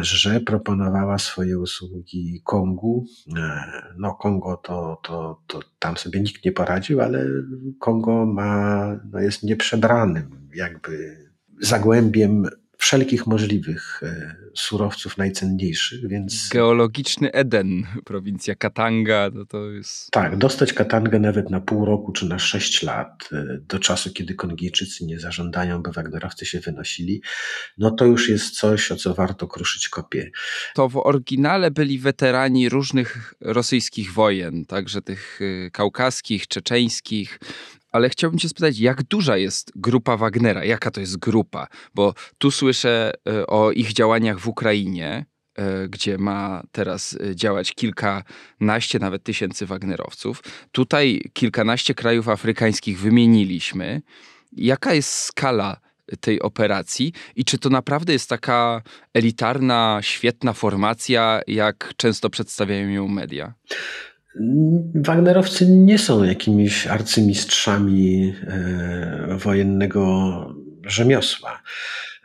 że 0.00 0.40
proponowała 0.40 1.18
swoje 1.18 1.58
usługi 1.58 2.42
Kongu. 2.44 3.06
No 3.98 4.14
Kongo 4.14 4.56
to, 4.56 5.00
to, 5.02 5.42
to 5.46 5.60
tam 5.78 5.96
sobie 5.96 6.20
nikt 6.20 6.44
nie 6.44 6.52
poradził, 6.52 7.00
ale 7.00 7.26
Kongo 7.80 8.26
ma, 8.26 9.00
no 9.12 9.20
jest 9.20 9.42
nieprzebranym 9.42 10.48
jakby 10.54 11.26
zagłębiem 11.60 12.46
wszelkich 12.86 13.26
możliwych 13.26 14.00
e, 14.02 14.36
surowców 14.54 15.18
najcenniejszych, 15.18 16.08
więc... 16.08 16.48
Geologiczny 16.48 17.32
Eden, 17.32 17.86
prowincja 18.04 18.54
Katanga, 18.54 19.30
to, 19.30 19.46
to 19.46 19.70
jest... 19.70 20.10
Tak, 20.10 20.36
dostać 20.36 20.72
Katangę 20.72 21.18
nawet 21.20 21.50
na 21.50 21.60
pół 21.60 21.84
roku 21.84 22.12
czy 22.12 22.26
na 22.26 22.38
sześć 22.38 22.82
lat, 22.82 23.28
e, 23.32 23.58
do 23.68 23.78
czasu, 23.78 24.12
kiedy 24.12 24.34
Kongijczycy 24.34 25.04
nie 25.04 25.20
zażądają, 25.20 25.82
by 25.82 25.92
Wagnerowcy 25.92 26.46
się 26.46 26.60
wynosili, 26.60 27.22
no 27.78 27.90
to 27.90 28.04
już 28.04 28.28
jest 28.28 28.58
coś, 28.58 28.92
o 28.92 28.96
co 28.96 29.14
warto 29.14 29.46
kruszyć 29.48 29.88
kopie. 29.88 30.30
To 30.74 30.88
w 30.88 30.96
oryginale 30.96 31.70
byli 31.70 31.98
weterani 31.98 32.68
różnych 32.68 33.34
rosyjskich 33.40 34.12
wojen, 34.12 34.64
także 34.64 35.02
tych 35.02 35.40
e, 35.66 35.70
kaukaskich, 35.70 36.46
czeczeńskich, 36.46 37.38
ale 37.92 38.08
chciałbym 38.08 38.38
cię 38.38 38.48
spytać, 38.48 38.78
jak 38.78 39.02
duża 39.02 39.36
jest 39.36 39.72
grupa 39.76 40.16
Wagnera? 40.16 40.64
Jaka 40.64 40.90
to 40.90 41.00
jest 41.00 41.16
grupa? 41.16 41.66
Bo 41.94 42.14
tu 42.38 42.50
słyszę 42.50 43.12
e, 43.28 43.46
o 43.46 43.72
ich 43.72 43.92
działaniach 43.92 44.38
w 44.38 44.48
Ukrainie, 44.48 45.26
e, 45.54 45.88
gdzie 45.88 46.18
ma 46.18 46.62
teraz 46.72 47.18
e, 47.20 47.36
działać 47.36 47.74
kilkanaście, 47.74 48.98
nawet 48.98 49.22
tysięcy 49.22 49.66
Wagnerowców. 49.66 50.42
Tutaj 50.72 51.30
kilkanaście 51.32 51.94
krajów 51.94 52.28
afrykańskich 52.28 53.00
wymieniliśmy. 53.00 54.02
Jaka 54.52 54.94
jest 54.94 55.10
skala 55.10 55.80
tej 56.20 56.42
operacji 56.42 57.12
i 57.36 57.44
czy 57.44 57.58
to 57.58 57.70
naprawdę 57.70 58.12
jest 58.12 58.28
taka 58.28 58.82
elitarna, 59.14 59.98
świetna 60.02 60.52
formacja, 60.52 61.40
jak 61.46 61.92
często 61.96 62.30
przedstawiają 62.30 62.88
ją 62.88 63.08
media? 63.08 63.54
Wagnerowcy 64.94 65.66
nie 65.66 65.98
są 65.98 66.24
jakimiś 66.24 66.86
arcymistrzami 66.86 68.34
e, 68.46 69.36
wojennego 69.38 70.54
rzemiosła. 70.86 71.62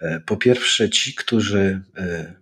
E, 0.02 0.20
po 0.20 0.38
pierwsze, 0.38 0.90
ci, 0.90 1.16
którzy 1.16 1.82
e, 1.98 2.34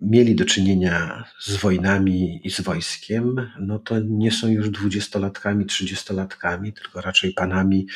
mieli 0.00 0.34
do 0.34 0.44
czynienia 0.44 1.24
z 1.40 1.56
wojnami 1.56 2.40
i 2.44 2.50
z 2.50 2.60
wojskiem, 2.60 3.50
no 3.60 3.78
to 3.78 3.98
nie 3.98 4.30
są 4.30 4.48
już 4.48 4.70
dwudziestolatkami, 4.70 5.66
trzydziestolatkami, 5.66 6.72
tylko 6.72 7.00
raczej 7.00 7.32
panami 7.32 7.86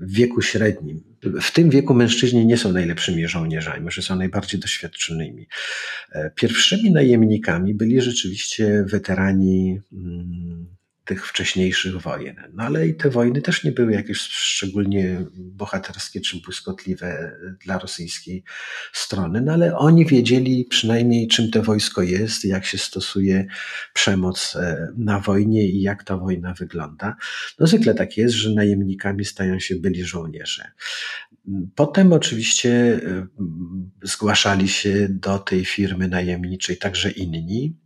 w 0.00 0.12
wieku 0.12 0.42
średnim. 0.42 1.02
W 1.42 1.50
tym 1.52 1.70
wieku 1.70 1.94
mężczyźni 1.94 2.46
nie 2.46 2.56
są 2.56 2.72
najlepszymi 2.72 3.28
żołnierzami, 3.28 3.84
może 3.84 4.02
są 4.02 4.16
najbardziej 4.16 4.60
doświadczonymi. 4.60 5.46
E, 6.12 6.30
pierwszymi 6.30 6.92
najemnikami 6.92 7.74
byli 7.74 8.00
rzeczywiście 8.00 8.84
weterani 8.86 9.80
mm, 9.92 10.51
tych 11.04 11.26
wcześniejszych 11.26 11.96
wojen. 11.96 12.36
No 12.52 12.64
ale 12.64 12.88
i 12.88 12.94
te 12.94 13.10
wojny 13.10 13.42
też 13.42 13.64
nie 13.64 13.72
były 13.72 13.92
jakieś 13.92 14.18
szczególnie 14.18 15.24
bohaterskie 15.34 16.20
czy 16.20 16.40
błyskotliwe 16.40 17.32
dla 17.64 17.78
rosyjskiej 17.78 18.44
strony, 18.92 19.40
no 19.40 19.52
ale 19.52 19.76
oni 19.76 20.06
wiedzieli 20.06 20.64
przynajmniej 20.64 21.28
czym 21.28 21.50
to 21.50 21.62
wojsko 21.62 22.02
jest, 22.02 22.44
jak 22.44 22.64
się 22.64 22.78
stosuje 22.78 23.46
przemoc 23.94 24.56
e, 24.56 24.88
na 24.96 25.20
wojnie 25.20 25.68
i 25.68 25.80
jak 25.82 26.04
ta 26.04 26.16
wojna 26.16 26.54
wygląda. 26.54 27.16
No 27.58 27.66
zwykle 27.66 27.94
tak 27.94 28.16
jest, 28.16 28.34
że 28.34 28.50
najemnikami 28.50 29.24
stają 29.24 29.60
się 29.60 29.76
byli 29.76 30.04
żołnierze. 30.04 30.70
Potem 31.74 32.12
oczywiście 32.12 32.70
e, 32.70 33.26
zgłaszali 34.02 34.68
się 34.68 35.06
do 35.10 35.38
tej 35.38 35.64
firmy 35.64 36.08
najemniczej 36.08 36.76
także 36.76 37.10
inni, 37.10 37.76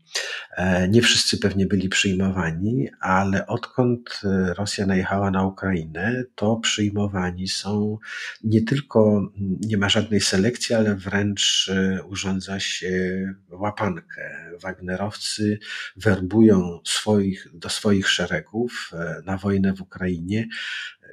nie 0.88 1.02
wszyscy 1.02 1.38
pewnie 1.38 1.66
byli 1.66 1.88
przyjmowani, 1.88 2.88
ale 3.00 3.46
odkąd 3.46 4.20
e, 4.24 4.55
Rosja 4.55 4.87
najechała 4.87 5.31
na 5.31 5.46
Ukrainę, 5.46 6.24
to 6.35 6.57
przyjmowani 6.57 7.48
są 7.48 7.98
nie 8.44 8.62
tylko, 8.62 9.31
nie 9.61 9.76
ma 9.76 9.88
żadnej 9.88 10.20
selekcji, 10.20 10.74
ale 10.74 10.94
wręcz 10.94 11.70
e, 11.74 12.02
urządza 12.05 12.61
się 12.61 13.24
łapankę. 13.50 14.46
Wagnerowcy 14.62 15.59
werbują 15.96 16.81
swoich, 16.85 17.48
do 17.55 17.68
swoich 17.68 18.09
szeregów 18.09 18.90
na 19.24 19.37
wojnę 19.37 19.72
w 19.72 19.81
Ukrainie 19.81 20.48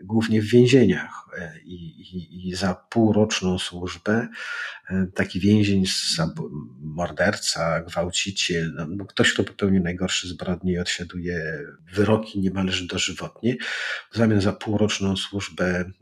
głównie 0.04 0.42
w 0.42 0.46
więzieniach 0.46 1.26
i, 1.66 1.76
i, 1.76 2.50
i 2.50 2.56
za 2.56 2.76
półroczną 2.90 3.60
służbę 3.60 4.28
taki 5.16 5.40
więzień, 5.40 5.84
morderca, 6.80 7.82
gwałciciel, 7.82 8.74
no, 8.76 8.88
no, 8.90 9.06
ktoś, 9.06 9.34
kto 9.34 9.44
popełnił 9.44 9.84
najgorsze 9.84 10.28
zbrodnie 10.28 10.74
i 10.74 10.80
odsiaduje 10.80 11.60
wyroki 11.94 12.40
niemalże 12.40 12.88
dożywotnie, 12.88 13.56
w 14.12 14.18
zamian 14.18 14.42
za 14.42 14.54
półroczną 14.54 15.18
służbę 15.18 15.66
mm, 15.76 15.94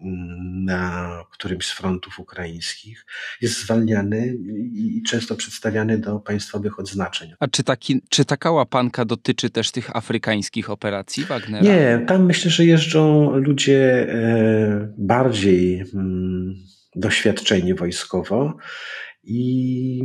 na 0.66 1.10
którymś 1.32 1.66
z 1.66 1.72
frontów 1.72 2.20
ukraińskich, 2.20 3.06
jest 3.42 3.62
zwalniany 3.62 4.38
i 4.74 5.04
często 5.08 5.36
przedstawiany 5.36 5.98
do 5.98 6.20
państwowych 6.20 6.80
odznaczeń. 6.80 7.34
A 7.40 7.48
czy, 7.48 7.64
taki, 7.64 8.02
czy 8.10 8.26
taka 8.26 8.52
łapanka 8.52 9.06
dotyczy 9.06 9.50
też 9.50 9.72
tych 9.72 9.96
afrykańskich 9.96 10.70
operacji 10.70 11.26
Wagnera? 11.26 11.64
Nie, 11.64 12.06
tam 12.08 12.26
myślę, 12.26 12.52
że 12.52 12.66
jeżdżą 12.66 13.32
ludzie 13.36 13.81
e, 13.84 14.94
bardziej 14.98 15.84
mm, 15.94 16.54
doświadczeni 16.96 17.74
wojskowo 17.74 18.58
i 19.24 20.04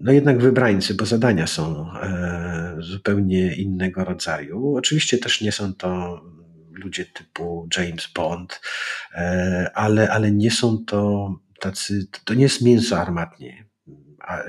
no 0.00 0.12
jednak 0.12 0.38
wybrańcy, 0.38 0.94
bo 0.94 1.06
zadania 1.06 1.46
są 1.46 1.92
e, 1.92 2.76
zupełnie 2.78 3.56
innego 3.56 4.04
rodzaju. 4.04 4.76
Oczywiście 4.76 5.18
też 5.18 5.40
nie 5.40 5.52
są 5.52 5.74
to 5.74 6.20
ludzie 6.72 7.04
typu 7.04 7.68
James 7.76 8.08
Bond, 8.14 8.60
e, 9.14 9.70
ale, 9.74 10.10
ale 10.10 10.32
nie 10.32 10.50
są 10.50 10.84
to 10.86 11.30
tacy, 11.60 12.06
to 12.24 12.34
nie 12.34 12.42
jest 12.42 12.62
mięso 12.62 13.00
armatnie. 13.00 13.67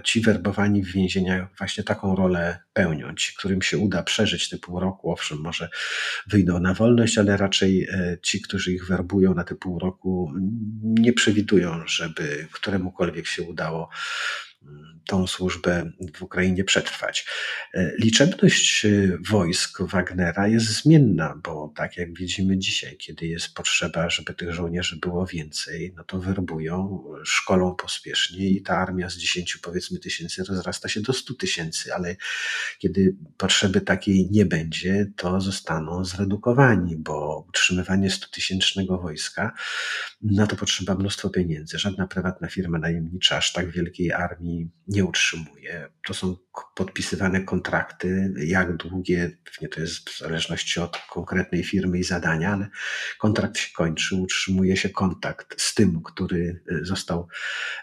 Ci 0.03 0.21
werbowani 0.21 0.83
w 0.83 0.91
więzieniach 0.91 1.57
właśnie 1.57 1.83
taką 1.83 2.15
rolę 2.15 2.59
pełnią. 2.73 3.15
Ci, 3.15 3.33
którym 3.35 3.61
się 3.61 3.77
uda 3.77 4.03
przeżyć 4.03 4.49
te 4.49 4.57
pół 4.57 4.79
roku, 4.79 5.11
owszem, 5.11 5.37
może 5.37 5.69
wyjdą 6.27 6.59
na 6.59 6.73
wolność, 6.73 7.17
ale 7.17 7.37
raczej 7.37 7.83
e, 7.83 8.17
ci, 8.21 8.41
którzy 8.41 8.73
ich 8.73 8.87
werbują 8.87 9.33
na 9.33 9.43
te 9.43 9.55
pół 9.55 9.79
roku, 9.79 10.33
nie 10.83 11.13
przewidują, 11.13 11.87
żeby 11.87 12.47
któremukolwiek 12.51 13.27
się 13.27 13.43
udało 13.43 13.89
tą 15.05 15.27
służbę 15.27 15.91
w 16.15 16.21
Ukrainie 16.21 16.63
przetrwać. 16.63 17.25
E, 17.73 17.91
liczebność 17.97 18.85
e, 18.85 18.89
wojsk 19.29 19.81
Wagnera 19.81 20.47
jest 20.47 20.65
zmienna, 20.65 21.39
bo 21.43 21.73
tak 21.75 21.97
jak 21.97 22.13
widzimy 22.13 22.57
dzisiaj, 22.57 22.97
kiedy 22.97 23.27
jest 23.27 23.53
potrzeba, 23.53 24.09
żeby 24.09 24.33
tych 24.33 24.53
żołnierzy 24.53 24.99
było 24.99 25.25
więcej, 25.25 25.93
no 25.95 26.03
to 26.03 26.19
werbują, 26.19 27.03
szkolą 27.23 27.75
pospiesznie 27.75 28.49
i 28.49 28.61
ta 28.61 28.77
armia 28.77 29.09
z 29.09 29.17
10 29.17 29.57
powiedzmy 29.57 29.99
tysięcy 29.99 30.43
rozrasta 30.43 30.89
się 30.89 31.01
do 31.01 31.13
100 31.13 31.33
tysięcy, 31.33 31.93
ale 31.93 32.15
kiedy 32.79 33.15
potrzeby 33.37 33.81
takiej 33.81 34.27
nie 34.31 34.45
będzie, 34.45 35.11
to 35.15 35.41
zostaną 35.41 36.05
zredukowani, 36.05 36.97
bo 36.97 37.45
utrzymywanie 37.49 38.11
100 38.11 38.27
tysięcznego 38.27 38.97
wojska, 38.97 39.53
na 40.21 40.47
to 40.47 40.55
potrzeba 40.55 40.95
mnóstwo 40.95 41.29
pieniędzy. 41.29 41.79
Żadna 41.79 42.07
prywatna 42.07 42.47
firma 42.47 42.79
najemnicza 42.79 43.37
aż 43.37 43.53
tak 43.53 43.71
wielkiej 43.71 44.11
armii 44.11 44.69
nie 44.89 45.05
utrzymuje. 45.05 45.89
To 46.07 46.13
są 46.13 46.35
podpisywane 46.75 47.41
kontrakty, 47.41 48.33
jak 48.37 48.77
długie, 48.77 49.37
pewnie 49.45 49.67
to 49.69 49.81
jest 49.81 50.09
w 50.09 50.19
zależności 50.19 50.79
od 50.79 50.97
konkretnej 51.09 51.63
firmy 51.63 51.99
i 51.99 52.03
zadania, 52.03 52.53
ale 52.53 52.69
kontrakt 53.19 53.57
się 53.57 53.73
kończy, 53.73 54.15
utrzymuje 54.15 54.77
się 54.77 54.89
kontakt 54.89 55.61
z 55.61 55.75
tym, 55.75 56.01
który 56.03 56.63
e, 56.71 56.85
został, 56.85 57.27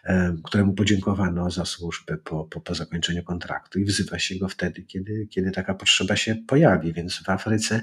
e, 0.04 0.36
któremu 0.44 0.74
podziękowano 0.74 1.50
za 1.50 1.64
służbę 1.64 2.18
po, 2.24 2.44
po, 2.44 2.60
po 2.60 2.74
zakończeniu 2.74 3.24
kontraktu 3.24 3.78
i 3.78 3.84
wzywa 3.84 4.18
się 4.18 4.38
go 4.38 4.48
wtedy, 4.48 4.82
kiedy, 4.82 5.26
kiedy 5.30 5.50
taka 5.50 5.74
potrzeba 5.74 6.16
się 6.16 6.36
pojawi. 6.46 6.92
Więc 6.92 7.22
w 7.22 7.28
Afryce 7.28 7.82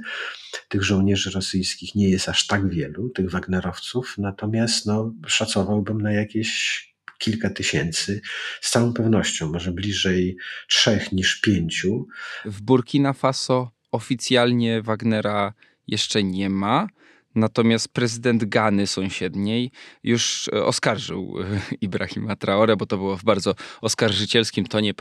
tych 0.70 0.84
żołnierzy 0.84 1.32
rosyjskich 1.32 1.96
nie 1.96 2.10
jest 2.10 2.30
aż 2.30 2.48
tak 2.48 2.70
wielu, 2.70 3.10
tych 3.10 3.32
Wagnerowców, 3.32 4.16
natomiast 4.18 4.86
no, 4.86 5.14
szacowałbym 5.28 6.02
na 6.02 6.14
jakieś 6.14 6.93
kilka 7.24 7.50
tysięcy, 7.50 8.22
z 8.62 8.72
całą 8.72 8.94
pewnością, 8.94 9.52
może 9.52 9.72
bliżej 9.72 10.38
trzech 10.70 11.12
niż 11.12 11.42
pięciu. 11.42 12.08
W 12.46 12.62
Burkina 12.62 13.14
Faso 13.14 13.72
oficjalnie 13.92 14.82
Wagnera 14.82 15.54
jeszcze 15.88 16.24
nie 16.24 16.50
ma. 16.50 16.88
Natomiast 17.36 17.88
prezydent 17.88 18.46
Gany 18.46 18.88
sąsiedniej 18.88 19.72
już 20.04 20.50
e, 20.54 20.66
oskarżył 20.66 21.36
e, 21.40 21.62
Ibrahima 21.82 22.36
Traore, 22.36 22.78
bo 22.78 22.86
to 22.86 22.98
było 22.98 23.18
w 23.18 23.24
bardzo 23.24 23.56
oskarżycielskim 23.82 24.66
tonie 24.66 24.94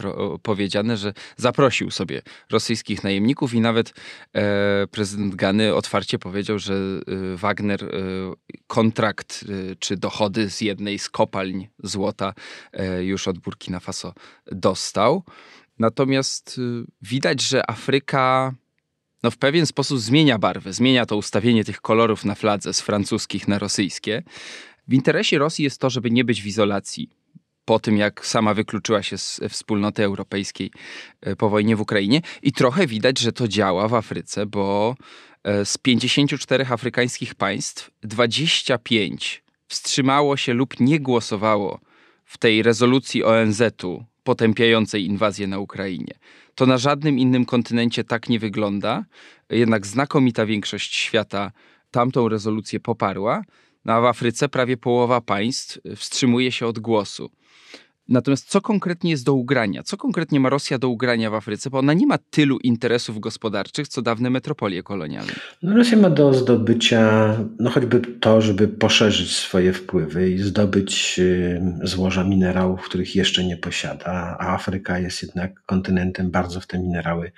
powiedziane, 0.43 0.97
że 0.97 1.13
zaprosił 1.37 1.91
sobie 1.91 2.23
rosyjskich 2.51 3.05
najemników 3.05 3.55
i 3.55 3.61
nawet 3.61 3.95
e, 4.35 4.87
prezydent 4.87 5.35
Gany 5.35 5.75
otwarcie 5.75 6.19
powiedział, 6.19 6.59
że 6.59 6.75
e, 6.75 7.37
Wagner 7.37 7.85
e, 7.85 7.89
kontrakt 8.67 9.45
e, 9.49 9.77
czy 9.77 9.97
dochody 9.97 10.51
z 10.51 10.61
jednej 10.61 10.99
z 10.99 11.11
kopalń 11.11 11.69
złota 11.83 12.35
już 13.01 13.29
od 13.29 13.39
Burkina 13.39 13.81
Faso 13.81 14.15
dostał. 14.47 15.23
Natomiast 15.79 16.61
widać, 17.03 17.43
że 17.43 17.71
Afryka 17.71 18.55
no 19.23 19.31
w 19.31 19.37
pewien 19.37 19.67
sposób 19.67 19.99
zmienia 19.99 20.39
barwę, 20.39 20.73
zmienia 20.73 21.07
to 21.07 21.17
ustawienie 21.17 21.65
tych 21.65 21.81
kolorów 21.81 22.25
na 22.25 22.35
fladze 22.35 22.75
z 22.75 22.81
francuskich 22.81 23.49
na 23.49 23.59
rosyjskie. 23.59 24.23
W 24.89 24.95
interesie 24.95 25.39
Rosji 25.39 25.65
jest 25.65 25.81
to, 25.81 25.91
żeby 25.91 26.11
nie 26.11 26.25
być 26.25 26.43
w 26.43 26.47
izolacji. 26.47 27.11
Po 27.65 27.79
tym, 27.79 27.97
jak 27.97 28.27
sama 28.27 28.55
wykluczyła 28.55 29.03
się 29.03 29.19
z 29.19 29.41
wspólnoty 29.49 30.05
europejskiej 30.05 30.71
e, 31.21 31.37
po 31.37 31.49
wojnie 31.51 31.77
w 31.77 31.81
Ukrainie, 31.81 32.21
i 32.43 32.53
trochę 32.53 32.87
widać, 32.87 33.19
że 33.19 33.33
to 33.33 33.49
działa 33.49 33.89
w 33.89 33.95
Afryce, 33.95 34.47
bo 34.47 34.97
e, 35.45 35.65
z 35.65 35.79
54 35.79 36.67
afrykańskich 36.67 37.35
państw 37.35 37.91
25 38.03 39.43
wstrzymało 39.69 40.37
się 40.37 40.55
lub 40.55 40.81
nie 40.81 41.01
głosowało 41.01 41.81
w 42.25 42.39
tej 42.39 42.63
rezolucji 42.63 43.25
ONZ-u 43.25 44.05
potępiającej 44.25 45.05
inwazję 45.05 45.47
na 45.47 45.59
Ukrainie. 45.59 46.15
To 46.55 46.67
na 46.67 46.79
żadnym 46.79 47.19
innym 47.19 47.45
kontynencie 47.45 48.05
tak 48.05 48.29
nie 48.29 48.39
wygląda. 48.39 49.05
Jednak 49.51 49.87
znakomita 49.87 50.47
większość 50.47 50.95
świata 50.95 51.53
tamtą 51.91 52.29
rezolucję 52.29 52.81
poparła, 52.81 53.43
no 53.85 53.93
a 53.93 54.01
w 54.01 54.05
Afryce 54.05 54.49
prawie 54.49 54.77
połowa 54.77 55.21
państw 55.21 55.79
wstrzymuje 55.97 56.53
się 56.53 56.67
od 56.67 56.79
głosu. 56.79 57.31
Natomiast 58.09 58.49
co 58.51 58.61
konkretnie 58.61 59.11
jest 59.11 59.25
do 59.25 59.35
ugrania? 59.35 59.83
Co 59.83 59.97
konkretnie 59.97 60.41
ma 60.41 60.49
Rosja 60.49 60.79
do 60.79 60.89
ugrania 60.89 61.31
w 61.31 61.35
Afryce? 61.35 61.71
Bo 61.71 61.79
ona 61.79 61.93
nie 61.93 62.07
ma 62.07 62.19
tylu 62.31 62.59
interesów 62.59 63.21
gospodarczych, 63.21 63.89
co 63.89 64.03
dawne 64.03 64.31
metropolie 64.31 64.83
kolonialne. 64.83 65.33
No 65.63 65.77
Rosja 65.77 65.99
ma 65.99 66.11
do 66.11 66.35
zdobycia, 66.35 67.37
no 67.59 67.71
choćby 67.71 68.01
to, 68.21 68.41
żeby 68.41 68.69
poszerzyć 68.69 69.37
swoje 69.37 69.73
wpływy 69.73 70.31
i 70.31 70.39
zdobyć 70.39 71.19
y, 71.19 71.61
złoża 71.83 72.25
minerałów, 72.25 72.83
których 72.83 73.17
jeszcze 73.17 73.45
nie 73.45 73.57
posiada, 73.57 74.37
a 74.39 74.55
Afryka 74.55 74.99
jest 74.99 75.23
jednak 75.23 75.63
kontynentem 75.67 76.31
bardzo 76.31 76.61
w 76.61 76.67
te 76.67 76.79
minerały 76.79 77.33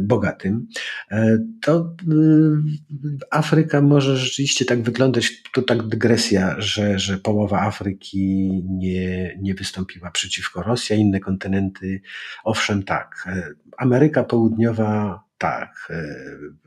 bogatym, 0.00 0.66
e, 1.10 1.38
to 1.62 1.94
y, 2.12 3.24
Afryka 3.30 3.80
może 3.80 4.16
rzeczywiście 4.16 4.64
tak 4.64 4.82
wyglądać, 4.82 5.42
to 5.52 5.62
tak 5.62 5.82
dygresja, 5.82 6.54
że, 6.58 6.98
że 6.98 7.18
połowa 7.18 7.60
Afryki 7.60 8.50
nie, 8.68 9.36
nie 9.40 9.54
wystąpiła 9.54 10.10
przeciwko 10.10 10.62
Rosji, 10.62 10.96
a 10.96 10.98
inne 10.98 11.20
kontynenty, 11.20 12.00
owszem 12.44 12.82
tak. 12.82 13.24
E, 13.26 13.42
Ameryka 13.78 14.24
Południowa 14.24 15.22
tak, 15.38 15.92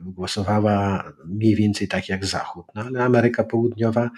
głosowała 0.00 1.12
mniej 1.24 1.54
więcej 1.54 1.88
tak 1.88 2.08
jak 2.08 2.24
Zachód, 2.24 2.66
no 2.74 2.82
ale 2.82 3.04
Ameryka 3.04 3.44
Południowa 3.44 4.10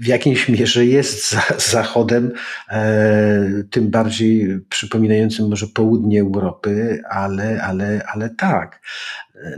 w 0.00 0.06
jakiejś 0.06 0.48
mierze 0.48 0.86
jest 0.86 1.30
za, 1.30 1.42
zachodem, 1.58 2.32
e, 2.68 3.64
tym 3.70 3.90
bardziej 3.90 4.60
przypominającym 4.68 5.48
może 5.48 5.66
południe 5.66 6.20
Europy, 6.20 7.02
ale, 7.10 7.62
ale, 7.62 8.06
ale 8.14 8.30
tak. 8.30 8.80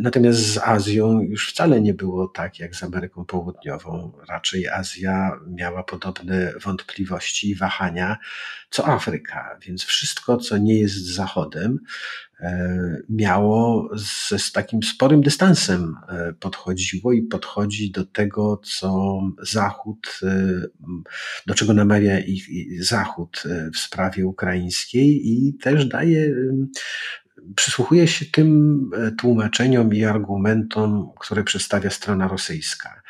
Natomiast 0.01 0.39
z 0.39 0.59
Azją 0.59 1.21
już 1.21 1.53
wcale 1.53 1.81
nie 1.81 1.95
było 1.95 2.29
tak 2.29 2.59
jak 2.59 2.77
z 2.77 2.83
Ameryką 2.83 3.25
Południową. 3.25 4.13
Raczej 4.29 4.69
Azja 4.69 5.41
miała 5.49 5.85
podobne 5.85 6.53
wątpliwości 6.65 7.51
i 7.51 7.55
wahania 7.55 8.19
co 8.71 8.89
Afryka, 8.89 9.59
więc 9.67 9.85
wszystko, 9.85 10.37
co 10.37 10.59
nie 10.59 10.81
jest 10.81 11.15
Zachodem, 11.15 11.79
e, 12.41 12.97
miało 13.09 13.91
z, 13.99 14.43
z 14.43 14.53
takim 14.53 14.83
sporym 14.83 15.23
dystansem 15.23 15.95
e, 16.09 16.33
podchodziło 16.33 17.13
i 17.13 17.23
podchodzi 17.23 17.91
do 17.91 18.05
tego, 18.05 18.61
co 18.65 19.21
Zachód, 19.43 20.21
e, 20.23 20.63
do 21.47 21.55
czego 21.55 21.75
namawia 21.75 22.21
ich 22.21 22.45
Zachód 22.85 23.43
w 23.75 23.79
sprawie 23.79 24.27
ukraińskiej 24.27 25.29
i 25.29 25.55
też 25.55 25.87
daje 25.87 26.35
przysłuchuje 27.57 28.09
się 28.09 28.27
tym 28.27 28.81
e, 28.95 29.11
tłumaczeniom 29.11 29.95
i 29.95 30.05
argumentom, 30.05 31.11
które 31.21 31.45
przedstawia 31.45 31.91
strona 31.91 32.29
rosyjska. 32.29 33.03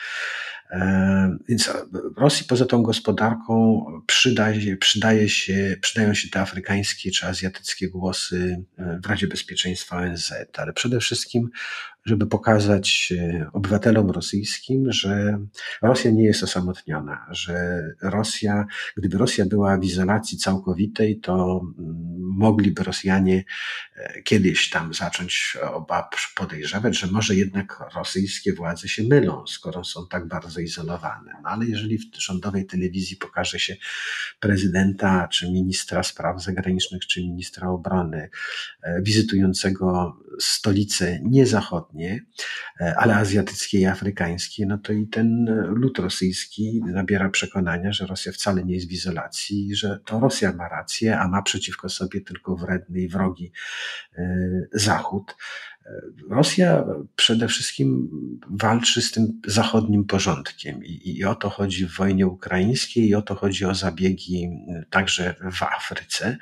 E, 0.71 1.37
więc 1.49 1.71
Rosji 2.17 2.47
poza 2.49 2.67
tą 2.67 2.83
gospodarką 2.83 3.85
przydaje, 4.07 4.77
przydaje 4.77 5.29
się, 5.29 5.77
przydają 5.81 6.15
się 6.15 6.29
te 6.29 6.41
afrykańskie 6.41 7.11
czy 7.11 7.27
azjatyckie 7.27 7.89
głosy 7.89 8.65
e, 8.79 9.01
w 9.03 9.07
Radzie 9.07 9.27
Bezpieczeństwa 9.27 9.97
ONZ, 9.97 10.33
ale 10.57 10.73
przede 10.73 11.01
wszystkim 11.01 11.51
żeby 12.07 12.27
pokazać 12.27 13.13
e, 13.19 13.51
obywatelom 13.53 14.11
rosyjskim, 14.11 14.93
że 14.93 15.39
Rosja 15.83 16.11
nie 16.11 16.25
jest 16.25 16.43
osamotniona, 16.43 17.27
że 17.31 17.83
Rosja, 18.03 18.67
gdyby 18.97 19.19
Rosja 19.19 19.47
była 19.47 19.79
w 19.79 19.85
izolacji 19.85 20.39
całkowitej, 20.39 21.21
to 21.21 21.61
mm, 21.79 22.17
mogliby 22.37 22.83
Rosjanie 22.83 23.45
e, 23.97 24.23
kiedyś 24.23 24.71
tam 24.71 24.95
zacząć 24.95 25.57
oba 25.73 26.11
podejrzewać, 26.37 26.99
że 26.99 27.07
może 27.07 27.35
jednak 27.35 27.83
rosyjskie 27.95 28.53
władze 28.53 28.89
się 28.89 29.03
mylą, 29.03 29.47
skoro 29.47 29.85
są 29.85 30.07
tak 30.11 30.29
bardzo 30.29 30.61
izolowane. 30.61 31.33
No 31.43 31.49
ale 31.51 31.67
jeżeli 31.67 31.99
w 31.99 32.03
rządowej 32.19 32.67
telewizji 32.67 33.17
pokaże 33.17 33.59
się 33.59 33.77
prezydenta, 34.41 35.29
czy 35.29 35.51
ministra 35.51 36.03
spraw 36.03 36.43
zagranicznych, 36.43 37.07
czy 37.07 37.21
ministra 37.21 37.69
obrony, 37.69 38.29
e, 38.83 39.03
wizytującego 39.03 40.17
stolice 40.41 41.21
niezachodnie, 41.23 41.96
zachodnie, 41.97 42.21
e, 42.81 42.95
ale 42.97 43.17
azjatyckie 43.17 43.79
i 43.79 43.87
afrykańskie, 43.87 44.67
no 44.67 44.79
to 44.79 44.93
i 44.93 45.07
ten 45.07 45.47
lud 45.69 45.99
rosyjski 45.99 46.83
nabiera 46.87 47.29
przekonania, 47.29 47.93
że 47.93 48.07
Rosja 48.07 48.33
wcale 48.33 48.65
nie 48.65 48.75
jest 48.75 48.89
w 48.89 48.93
izolacji, 48.93 49.77
że 49.77 50.01
to 50.05 50.21
Rosja 50.21 50.53
ma 50.53 50.69
rację, 50.69 51.19
a 51.19 51.29
ma 51.29 51.43
przeciwko 51.43 51.89
sobie 51.89 52.21
tylko 52.21 52.57
wredny 52.57 53.01
i 53.01 53.09
wrogi 53.09 53.53
e, 54.19 54.23
Zachód. 54.73 55.37
E, 55.87 55.91
Rosja 56.31 56.85
przede 57.17 57.49
wszystkim 57.49 58.11
walczy 58.51 59.03
z 59.03 59.13
tym 59.13 59.41
zachodnim 59.47 60.05
porządkiem 60.05 60.85
i, 60.85 61.19
i, 61.19 61.25
o 61.25 61.35
to 61.35 61.51
chodzi 61.51 61.87
w 61.87 61.97
wojnie 61.97 62.27
ukraińskiej 62.27 63.09
i 63.09 63.15
o 63.15 63.23
to 63.23 63.35
chodzi 63.35 63.65
o 63.65 63.75
zabiegi 63.75 64.49
także 64.91 65.35
w 65.53 65.63
Afryce. 65.63 66.37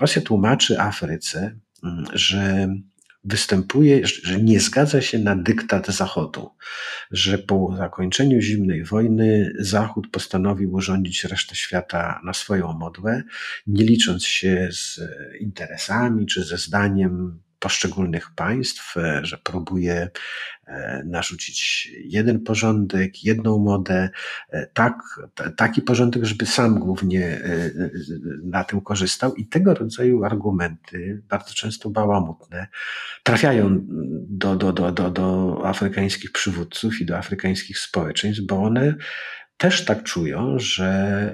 Rosja 0.00 0.22
tłumaczy 0.22 0.80
Afryce, 0.80 1.56
że 2.12 2.68
występuje, 3.24 4.06
że 4.06 4.42
nie 4.42 4.60
zgadza 4.60 5.00
się 5.00 5.18
na 5.18 5.36
dyktat 5.36 5.86
Zachodu, 5.86 6.50
że 7.10 7.38
po 7.38 7.74
zakończeniu 7.76 8.40
zimnej 8.40 8.84
wojny 8.84 9.52
Zachód 9.58 10.10
postanowił 10.10 10.72
urządzić 10.72 11.24
resztę 11.24 11.54
świata 11.54 12.20
na 12.24 12.32
swoją 12.32 12.72
modłę, 12.72 13.22
nie 13.66 13.84
licząc 13.84 14.24
się 14.24 14.68
z 14.72 15.00
interesami 15.40 16.26
czy 16.26 16.44
ze 16.44 16.56
zdaniem 16.56 17.40
poszczególnych 17.60 18.30
państw, 18.34 18.96
e, 18.96 19.20
że 19.22 19.38
próbuje 19.38 20.10
e, 20.66 21.02
narzucić 21.06 21.88
jeden 22.04 22.40
porządek, 22.40 23.24
jedną 23.24 23.58
modę, 23.58 24.10
e, 24.50 24.66
tak, 24.66 24.94
taki 25.56 25.82
porządek, 25.82 26.24
żeby 26.24 26.46
sam 26.46 26.78
głównie 26.78 27.40
na 28.42 28.64
tym 28.64 28.80
korzystał. 28.80 29.34
I 29.34 29.46
tego 29.46 29.74
rodzaju 29.74 30.24
argumenty, 30.24 31.22
bardzo 31.28 31.54
często 31.54 31.90
bałamutne, 31.90 32.66
trafiają 33.22 33.78
do, 34.28 34.56
do, 34.56 34.72
do, 34.72 34.92
do, 34.92 35.10
do 35.10 35.60
afrykańskich 35.64 36.32
przywódców 36.32 37.00
i 37.00 37.06
do 37.06 37.18
afrykańskich 37.18 37.78
społeczeństw, 37.78 38.42
bo 38.42 38.62
one 38.62 38.94
też 39.60 39.84
tak 39.84 40.02
czują, 40.02 40.58
że 40.58 40.88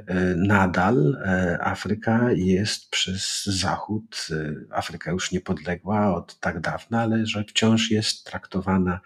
e, 0.06 0.14
nadal 0.36 1.16
e, 1.24 1.58
Afryka 1.60 2.28
jest 2.32 2.90
przez 2.90 3.44
Zachód, 3.44 4.26
e, 4.30 4.54
Afryka 4.76 5.10
już 5.10 5.32
niepodległa 5.32 6.14
od 6.14 6.40
tak 6.40 6.60
dawna, 6.60 7.02
ale 7.02 7.26
że 7.26 7.44
wciąż 7.44 7.90
jest 7.90 8.24
traktowana 8.24 9.00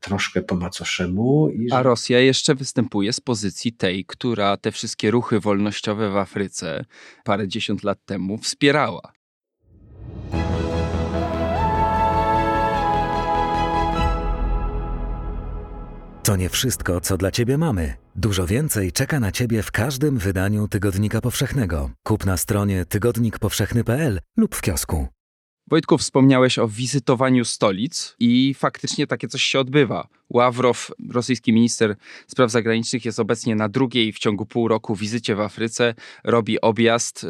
troszkę 0.00 0.42
po 0.42 0.54
macoszemu. 0.54 1.48
I. 1.48 1.72
A 1.72 1.82
Rosja 1.82 2.20
jeszcze 2.20 2.54
występuje 2.54 3.12
z 3.12 3.20
pozycji 3.20 3.72
tej, 3.72 4.04
która 4.04 4.56
te 4.56 4.72
wszystkie 4.72 5.10
ruchy 5.10 5.40
wolnościowe 5.40 6.10
w 6.10 6.16
Afryce 6.16 6.84
parę 7.24 7.48
dziesiąt 7.48 7.84
lat 7.84 7.98
temu 8.04 8.38
wspierała. 8.38 9.12
To 16.26 16.36
nie 16.36 16.48
wszystko, 16.48 17.00
co 17.00 17.16
dla 17.16 17.30
Ciebie 17.30 17.58
mamy. 17.58 17.94
Dużo 18.16 18.46
więcej 18.46 18.92
czeka 18.92 19.20
na 19.20 19.32
Ciebie 19.32 19.62
w 19.62 19.70
każdym 19.70 20.18
wydaniu 20.18 20.68
Tygodnika 20.68 21.20
Powszechnego. 21.20 21.90
Kup 22.02 22.26
na 22.26 22.36
stronie 22.36 22.84
tygodnikpowszechny.pl 22.84 24.20
lub 24.36 24.54
w 24.54 24.60
kiosku. 24.60 25.06
Wojtku, 25.70 25.98
wspomniałeś 25.98 26.58
o 26.58 26.68
wizytowaniu 26.68 27.44
stolic 27.44 28.14
i 28.18 28.54
faktycznie 28.54 29.06
takie 29.06 29.28
coś 29.28 29.42
się 29.42 29.60
odbywa. 29.60 30.08
Ławrow, 30.30 30.90
rosyjski 31.10 31.52
minister 31.52 31.96
spraw 32.26 32.50
zagranicznych, 32.50 33.04
jest 33.04 33.20
obecnie 33.20 33.56
na 33.56 33.68
drugiej 33.68 34.12
w 34.12 34.18
ciągu 34.18 34.46
pół 34.46 34.68
roku 34.68 34.96
wizycie 34.96 35.34
w 35.34 35.40
Afryce, 35.40 35.94
robi 36.24 36.60
objazd 36.60 37.24
y, 37.24 37.28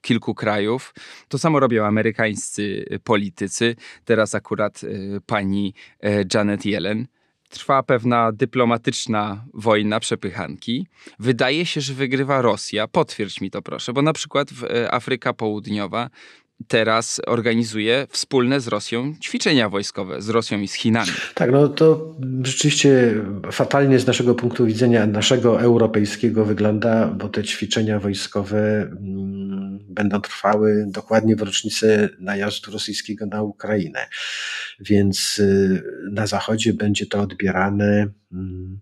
kilku 0.00 0.34
krajów. 0.34 0.94
To 1.28 1.38
samo 1.38 1.60
robią 1.60 1.84
amerykańscy 1.84 2.84
politycy. 3.04 3.76
Teraz 4.04 4.34
akurat 4.34 4.82
y, 4.84 5.20
pani 5.26 5.74
y, 6.04 6.26
Janet 6.34 6.66
Yellen 6.66 7.06
trwa 7.50 7.82
pewna 7.82 8.32
dyplomatyczna 8.32 9.44
wojna 9.54 10.00
przepychanki. 10.00 10.86
Wydaje 11.18 11.66
się, 11.66 11.80
że 11.80 11.94
wygrywa 11.94 12.42
Rosja. 12.42 12.88
Potwierdź 12.88 13.40
mi 13.40 13.50
to 13.50 13.62
proszę, 13.62 13.92
bo 13.92 14.02
na 14.02 14.12
przykład 14.12 14.50
w 14.50 14.64
Afryka 14.90 15.32
Południowa 15.32 16.10
teraz 16.68 17.20
organizuje 17.26 18.06
wspólne 18.10 18.60
z 18.60 18.68
Rosją 18.68 19.14
ćwiczenia 19.22 19.68
wojskowe, 19.68 20.22
z 20.22 20.28
Rosją 20.28 20.60
i 20.60 20.68
z 20.68 20.74
Chinami. 20.74 21.10
Tak, 21.34 21.50
no 21.52 21.68
to 21.68 22.14
rzeczywiście 22.42 23.14
fatalnie 23.52 23.98
z 23.98 24.06
naszego 24.06 24.34
punktu 24.34 24.66
widzenia, 24.66 25.06
naszego 25.06 25.60
europejskiego 25.60 26.44
wygląda, 26.44 27.06
bo 27.06 27.28
te 27.28 27.44
ćwiczenia 27.44 28.00
wojskowe 28.00 28.82
mm, 28.82 29.78
będą 29.88 30.20
trwały 30.20 30.84
dokładnie 30.88 31.36
w 31.36 31.42
rocznicę 31.42 32.08
najazdu 32.18 32.72
rosyjskiego 32.72 33.26
na 33.26 33.42
Ukrainę. 33.42 34.08
Więc 34.80 35.38
y, 35.38 35.82
na 36.12 36.26
Zachodzie 36.26 36.74
będzie 36.74 37.06
to 37.06 37.20
odbierane 37.20 38.06
mm, 38.32 38.80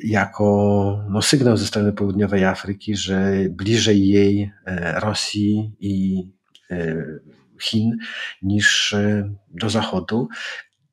jako 0.00 1.04
no, 1.10 1.22
sygnał 1.22 1.56
ze 1.56 1.66
strony 1.66 1.92
południowej 1.92 2.44
Afryki, 2.44 2.96
że 2.96 3.32
bliżej 3.50 4.08
jej 4.08 4.52
e, 4.66 5.00
Rosji 5.00 5.76
i 5.80 6.24
E, 6.70 7.04
Chin 7.60 7.96
niż 8.42 8.92
e, 8.92 9.34
do 9.50 9.70
Zachodu. 9.70 10.28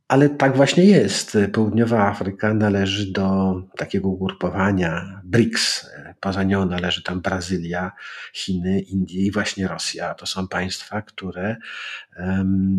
Ale 0.07 0.29
tak 0.29 0.55
właśnie 0.55 0.85
jest. 0.85 1.37
Południowa 1.53 2.07
Afryka 2.07 2.53
należy 2.53 3.11
do 3.11 3.55
takiego 3.77 4.09
ugrupowania 4.09 5.21
BRICS. 5.23 5.89
Poza 6.19 6.43
nią 6.43 6.65
należy 6.65 7.03
tam 7.03 7.21
Brazylia, 7.21 7.91
Chiny, 8.33 8.79
Indie 8.81 9.25
i 9.25 9.31
właśnie 9.31 9.67
Rosja. 9.67 10.13
To 10.13 10.25
są 10.25 10.47
państwa, 10.47 11.01
które 11.01 11.55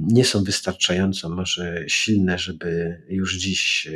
nie 0.02 0.24
są 0.24 0.44
wystarczająco 0.44 1.28
może 1.28 1.84
silne, 1.88 2.38
żeby 2.38 3.02
już 3.08 3.36
dziś 3.36 3.88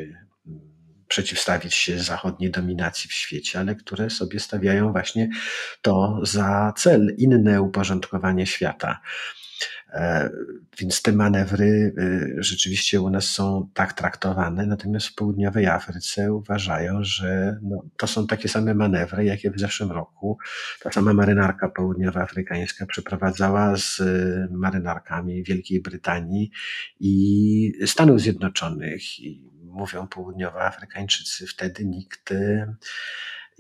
przeciwstawić 1.09 1.75
się 1.75 1.99
zachodniej 1.99 2.51
dominacji 2.51 3.11
w 3.11 3.13
świecie, 3.13 3.59
ale 3.61 3.75
które 3.75 4.11
sobie 4.11 4.41
stawiają 4.41 4.93
właśnie 4.93 5.29
to 5.83 6.21
za 6.23 6.73
cel, 6.77 7.15
inne 7.19 7.63
uporządkowanie 7.63 8.47
świata. 8.47 9.01
E, 9.93 10.31
więc 10.79 11.03
te 11.03 11.13
manewry 11.13 11.95
e, 11.99 12.43
rzeczywiście 12.43 13.01
u 13.01 13.11
nas 13.11 13.25
są 13.25 13.69
tak 13.75 13.93
traktowane, 13.93 14.67
natomiast 14.67 15.07
w 15.07 15.15
południowej 15.15 15.67
Afryce 15.67 16.33
uważają, 16.33 17.05
że 17.05 17.59
no, 17.63 17.83
to 17.97 18.07
są 18.07 18.27
takie 18.27 18.49
same 18.49 18.75
manewry, 18.75 19.25
jakie 19.25 19.51
w 19.51 19.61
zeszłym 19.61 19.93
roku 19.93 20.39
ta 20.83 20.93
sama 20.93 21.15
marynarka 21.15 21.69
południowoafrykańska 21.69 22.87
przeprowadzała 22.87 23.77
z 23.77 24.01
e, 24.01 24.49
marynarkami 24.51 25.43
Wielkiej 25.43 25.81
Brytanii 25.81 26.51
i 27.01 27.73
Stanów 27.87 28.21
Zjednoczonych. 28.21 29.21
I 29.21 29.53
mówią 29.65 30.07
południowoafrykańczycy, 30.07 31.47
wtedy 31.47 31.85
nikt 31.85 32.33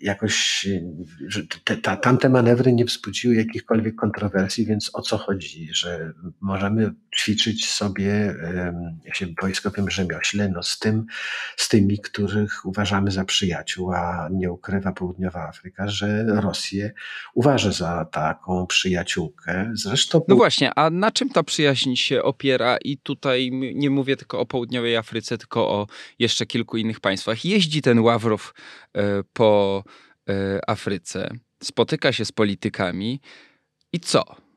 jakoś, 0.02 0.66
te, 1.64 1.76
ta, 1.76 1.96
tamte 1.96 2.28
manewry 2.28 2.72
nie 2.72 2.84
wzbudziły 2.84 3.34
jakichkolwiek 3.34 3.94
kontrowersji, 3.94 4.66
więc 4.66 4.90
o 4.94 5.02
co 5.02 5.18
chodzi, 5.18 5.68
że 5.72 6.12
możemy 6.40 6.94
ćwiczyć 7.16 7.70
sobie, 7.70 8.34
jak 9.04 9.16
się 9.16 9.26
wojskowym 9.42 9.90
rzemiośle, 9.90 10.48
no 10.48 10.62
z 10.62 10.78
tym, 10.78 11.06
z 11.56 11.68
tymi, 11.68 11.98
których 11.98 12.66
uważamy 12.66 13.10
za 13.10 13.24
przyjaciół, 13.24 13.92
a 13.92 14.28
nie 14.32 14.52
ukrywa 14.52 14.92
południowa 14.92 15.48
Afryka, 15.48 15.88
że 15.88 16.24
Rosję 16.24 16.92
uważa 17.34 17.72
za 17.72 18.04
taką 18.04 18.66
przyjaciółkę. 18.66 19.70
Zresztą... 19.74 20.24
No 20.28 20.36
właśnie, 20.36 20.72
a 20.74 20.90
na 20.90 21.10
czym 21.10 21.28
ta 21.28 21.42
przyjaźń 21.42 21.94
się 21.94 22.22
opiera? 22.22 22.76
I 22.76 22.98
tutaj 22.98 23.50
nie 23.74 23.90
mówię 23.90 24.16
tylko 24.16 24.40
o 24.40 24.46
południowej 24.46 24.96
Afryce, 24.96 25.38
tylko 25.38 25.68
o 25.68 25.86
jeszcze 26.18 26.46
kilku 26.46 26.76
innych 26.76 27.00
państwach. 27.00 27.44
Jeździ 27.44 27.82
ten 27.82 27.98
Ławrow 27.98 28.54
e, 28.94 29.02
po 29.32 29.84
e, 30.28 30.70
Afryce, 30.70 31.30
spotyka 31.62 32.12
się 32.12 32.24
z 32.24 32.32
politykami 32.32 33.20
i 33.92 34.00
co? 34.00 34.51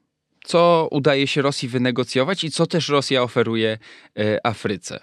Co 0.45 0.87
udaje 0.91 1.27
się 1.27 1.41
Rosji 1.41 1.69
wynegocjować 1.69 2.43
i 2.43 2.51
co 2.51 2.67
też 2.67 2.89
Rosja 2.89 3.23
oferuje 3.23 3.77
e, 4.19 4.45
Afryce? 4.45 4.99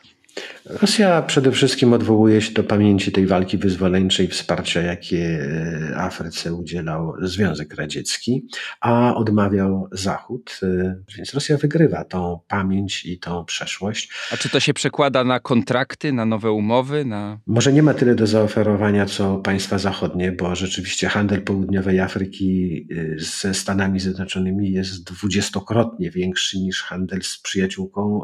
Rosja 0.65 1.23
przede 1.23 1.53
wszystkim 1.53 1.93
odwołuje 1.93 2.41
się 2.41 2.53
do 2.53 2.65
pamięci 2.65 3.13
tej 3.13 3.27
walki 3.27 3.59
wyzwoleńczej, 3.59 4.29
wsparcia, 4.29 4.83
jakie 4.83 5.49
e, 5.91 5.97
Afryce 5.97 6.55
udzielał 6.55 7.15
Związek 7.23 7.75
Radziecki, 7.75 8.47
a 8.81 9.15
odmawiał 9.15 9.89
Zachód. 9.93 10.61
E, 10.63 10.97
więc 11.17 11.35
Rosja 11.35 11.57
wygrywa 11.57 12.05
tą 12.05 12.41
pamięć 12.49 13.05
i 13.05 13.19
tą 13.19 13.45
przeszłość. 13.45 14.11
A 14.33 14.37
czy 14.37 14.49
to 14.49 14.61
się 14.61 14.75
przekłada 14.75 15.25
na 15.25 15.41
kontrakty, 15.41 16.13
na 16.13 16.25
nowe 16.25 16.51
umowy? 16.51 17.05
Na... 17.05 17.39
Może 17.47 17.73
nie 17.73 17.83
ma 17.83 17.95
tyle 17.95 18.15
do 18.15 18.27
zaoferowania, 18.27 19.07
co 19.07 19.37
państwa 19.37 19.79
zachodnie, 19.79 20.33
bo 20.33 20.57
rzeczywiście 20.57 21.09
handel 21.09 21.43
południowej 21.43 22.01
Afryki 22.01 22.87
e, 22.91 23.19
ze 23.19 23.55
Stanami 23.55 24.01
Zjednoczonymi 24.01 24.73
jest 24.73 25.05
dwudziestokrotnie 25.05 26.11
większy 26.11 26.59
niż 26.59 26.83
handel 26.83 27.23
z 27.23 27.39
przyjaciółką 27.39 28.21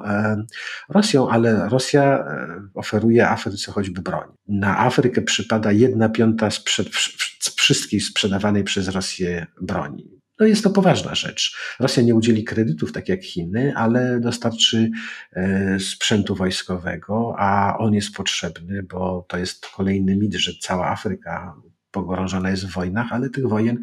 Rosją, 0.88 1.28
ale 1.28 1.68
Rosja 1.68 1.97
Rosja 1.99 2.24
e, 2.24 2.68
oferuje 2.74 3.28
Afryce 3.28 3.72
choćby 3.72 4.03
broń. 4.03 4.28
Na 4.49 4.78
Afrykę 4.78 5.22
przypada 5.22 5.72
jedna 5.72 6.09
piąta 6.09 6.51
sprzed, 6.51 6.88
wszystkiej 7.57 8.01
sprzedawanej 8.01 8.64
przez 8.64 8.88
Rosję 8.88 9.46
broni. 9.61 10.18
No 10.40 10.46
jest 10.46 10.64
to 10.64 10.70
poważna 10.70 11.14
rzecz. 11.14 11.57
Rosja 11.80 12.03
nie 12.03 12.14
udzieli 12.14 12.44
kredytów, 12.44 12.92
tak 12.92 13.09
jak 13.09 13.24
Chiny, 13.24 13.72
ale 13.76 14.20
dostarczy 14.20 14.90
e, 15.32 15.80
sprzętu 15.80 16.34
wojskowego, 16.34 17.34
a 17.38 17.78
on 17.78 17.94
jest 17.94 18.14
potrzebny, 18.14 18.82
bo 18.82 19.26
to 19.28 19.38
jest 19.38 19.66
kolejny 19.66 20.16
mit, 20.16 20.34
że 20.34 20.53
cała 20.61 20.90
Afryka 20.90 21.55
pogrążona 21.90 22.51
jest 22.51 22.66
w 22.66 22.72
wojnach, 22.72 23.12
ale 23.12 23.30
tych 23.30 23.49
wojen 23.49 23.82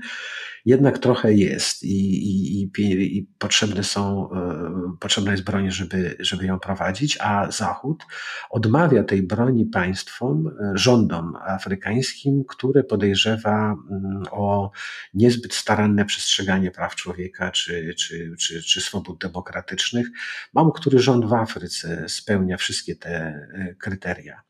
jednak 0.65 0.99
trochę 0.99 1.33
jest 1.33 1.83
i, 1.83 1.97
i, 2.17 2.71
i, 2.77 3.17
i 3.17 3.27
potrzebne 3.39 3.83
są, 3.83 4.29
e, 4.31 4.97
potrzebna 4.99 5.31
jest 5.31 5.43
broń, 5.43 5.71
żeby, 5.71 6.15
żeby 6.19 6.45
ją 6.45 6.59
prowadzić, 6.59 7.17
a 7.21 7.51
Zachód 7.51 8.03
odmawia 8.49 9.03
tej 9.03 9.23
broni 9.23 9.65
państwom, 9.65 10.47
e, 10.47 10.71
rządom 10.77 11.33
afrykańskim, 11.35 12.43
które 12.47 12.83
podejrzewa 12.83 13.75
mm, 13.91 14.23
o 14.31 14.71
niezbyt 15.13 15.53
staranne 15.53 16.05
przestrzeganie 16.05 16.71
praw 16.71 16.95
człowieka 16.95 17.51
czy, 17.51 17.93
czy, 17.97 18.35
czy, 18.39 18.63
czy 18.63 18.81
swobód 18.81 19.21
demokratycznych. 19.21 20.07
Mało 20.53 20.71
który 20.71 20.99
rząd 20.99 21.25
w 21.25 21.33
Afryce 21.33 22.09
spełnia 22.09 22.57
wszystkie 22.57 22.95
te 22.95 23.11
e, 23.11 23.75
kryteria 23.79 24.41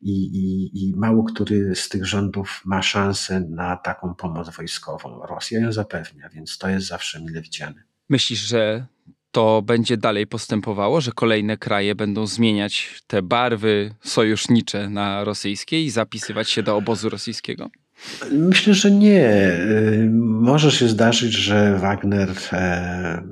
i, 0.00 0.24
i, 0.24 0.70
i 0.88 0.96
mało 0.96 1.24
który 1.24 1.74
z 1.74 1.88
tych 1.88 2.06
rządów 2.06 2.62
ma 2.64 2.82
szansę 2.82 3.40
na 3.40 3.76
taką 3.76 4.14
pomoc 4.14 4.56
wojskową. 4.56 5.26
Rosja 5.26 5.53
Rosja 5.54 5.66
ją 5.66 5.72
zapewnia, 5.72 6.28
więc 6.28 6.58
to 6.58 6.68
jest 6.68 6.86
zawsze 6.86 7.20
mile 7.20 7.42
widziane. 7.42 7.82
Myślisz, 8.08 8.40
że 8.40 8.86
to 9.30 9.62
będzie 9.62 9.96
dalej 9.96 10.26
postępowało, 10.26 11.00
że 11.00 11.12
kolejne 11.12 11.56
kraje 11.56 11.94
będą 11.94 12.26
zmieniać 12.26 13.02
te 13.06 13.22
barwy 13.22 13.94
sojusznicze 14.04 14.90
na 14.90 15.24
rosyjskie 15.24 15.84
i 15.84 15.90
zapisywać 15.90 16.50
się 16.50 16.62
do 16.62 16.76
obozu 16.76 17.08
rosyjskiego? 17.08 17.70
Myślę, 18.30 18.74
że 18.74 18.90
nie. 18.90 19.28
Y, 19.28 20.10
może 20.20 20.72
się 20.72 20.88
zdarzyć, 20.88 21.32
że 21.32 21.78
Wagner 21.78 22.30
e, 22.52 23.22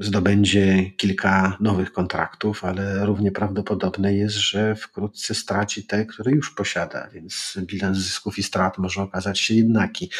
zdobędzie 0.00 0.90
kilka 0.96 1.56
nowych 1.60 1.92
kontraktów, 1.92 2.64
ale 2.64 3.06
równie 3.06 3.32
prawdopodobne 3.32 4.14
jest, 4.14 4.36
że 4.36 4.74
wkrótce 4.74 5.34
straci 5.34 5.86
te, 5.86 6.06
które 6.06 6.32
już 6.32 6.54
posiada, 6.54 7.08
więc 7.12 7.58
bilans 7.62 7.98
zysków 7.98 8.38
i 8.38 8.42
strat 8.42 8.78
może 8.78 9.02
okazać 9.02 9.40
się 9.40 9.54
jednaki. 9.54 10.10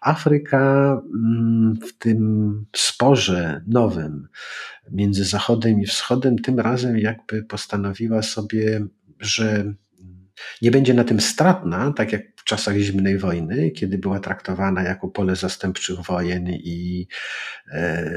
Afryka 0.00 0.92
mm, 1.14 1.76
w 1.88 1.98
tym 1.98 2.64
sporze 2.76 3.64
nowym 3.66 4.28
między 4.90 5.24
Zachodem 5.24 5.80
i 5.80 5.86
Wschodem 5.86 6.38
tym 6.38 6.60
razem 6.60 6.98
jakby 6.98 7.42
postanowiła 7.42 8.22
sobie, 8.22 8.86
że 9.20 9.74
nie 10.62 10.70
będzie 10.70 10.94
na 10.94 11.04
tym 11.04 11.20
stratna, 11.20 11.92
tak 11.92 12.12
jak 12.12 12.22
w 12.36 12.44
czasach 12.44 12.76
zimnej 12.76 13.18
wojny, 13.18 13.70
kiedy 13.70 13.98
była 13.98 14.20
traktowana 14.20 14.82
jako 14.82 15.08
pole 15.08 15.36
zastępczych 15.36 16.00
wojen 16.00 16.48
i 16.48 17.08
e, 17.72 18.10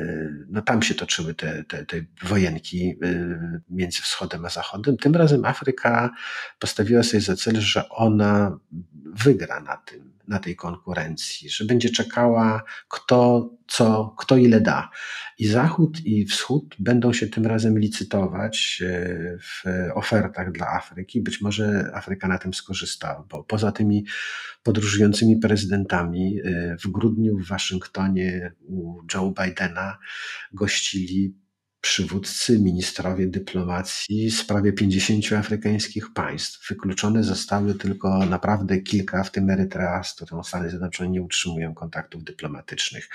no, 0.49 0.61
tam 0.61 0.81
się 0.81 0.95
toczyły 0.95 1.33
te, 1.33 1.63
te, 1.63 1.85
te 1.85 1.97
wojenki 2.23 2.97
e, 3.03 3.61
między 3.69 4.01
wschodem 4.01 4.45
a 4.45 4.49
zachodem. 4.49 4.97
Tym 4.97 5.15
razem 5.15 5.45
Afryka 5.45 6.09
postawiła 6.59 7.03
sobie 7.03 7.21
za 7.21 7.35
cel, 7.35 7.55
że 7.61 7.89
ona 7.89 8.59
wygra 9.13 9.59
na 9.59 9.77
tym, 9.77 10.13
na 10.27 10.39
tej 10.39 10.55
konkurencji, 10.55 11.49
że 11.49 11.65
będzie 11.65 11.89
czekała, 11.89 12.63
kto 12.87 13.49
co, 13.67 14.15
kto 14.17 14.37
ile 14.37 14.61
da. 14.61 14.89
I 15.37 15.47
Zachód 15.47 16.05
i 16.05 16.25
Wschód 16.25 16.75
będą 16.79 17.13
się 17.13 17.27
tym 17.27 17.45
razem 17.45 17.79
licytować 17.79 18.83
e, 18.85 19.37
w 19.37 19.63
ofertach 19.95 20.51
dla 20.51 20.67
Afryki. 20.67 21.21
Być 21.21 21.41
może 21.41 21.91
Afryka 21.93 22.27
na 22.27 22.37
tym 22.37 22.53
skorzysta, 22.53 23.23
bo 23.29 23.43
poza 23.43 23.71
tymi 23.71 24.05
podróżującymi 24.63 25.37
prezydentami 25.37 26.39
e, 26.43 26.77
w 26.77 26.87
grudniu 26.87 27.37
w 27.37 27.47
Waszyngtonie 27.47 28.51
u 28.67 29.01
Joe 29.13 29.33
Bidena 29.43 29.97
gościli 30.53 31.35
przywódcy, 31.81 32.59
ministrowie 32.59 33.27
dyplomacji 33.27 34.31
z 34.31 34.43
prawie 34.43 34.73
50 34.73 35.33
afrykańskich 35.33 36.13
państw. 36.13 36.69
Wykluczone 36.69 37.23
zostały 37.23 37.75
tylko 37.75 38.25
naprawdę 38.25 38.81
kilka, 38.81 39.23
w 39.23 39.31
tym 39.31 39.49
Erytrea, 39.49 40.03
z 40.03 40.13
którą 40.13 40.43
Stany 40.43 40.69
Zjednoczone 40.69 41.09
nie 41.09 41.21
utrzymują 41.21 41.73
kontaktów 41.73 42.23
dyplomatycznych. 42.23 43.09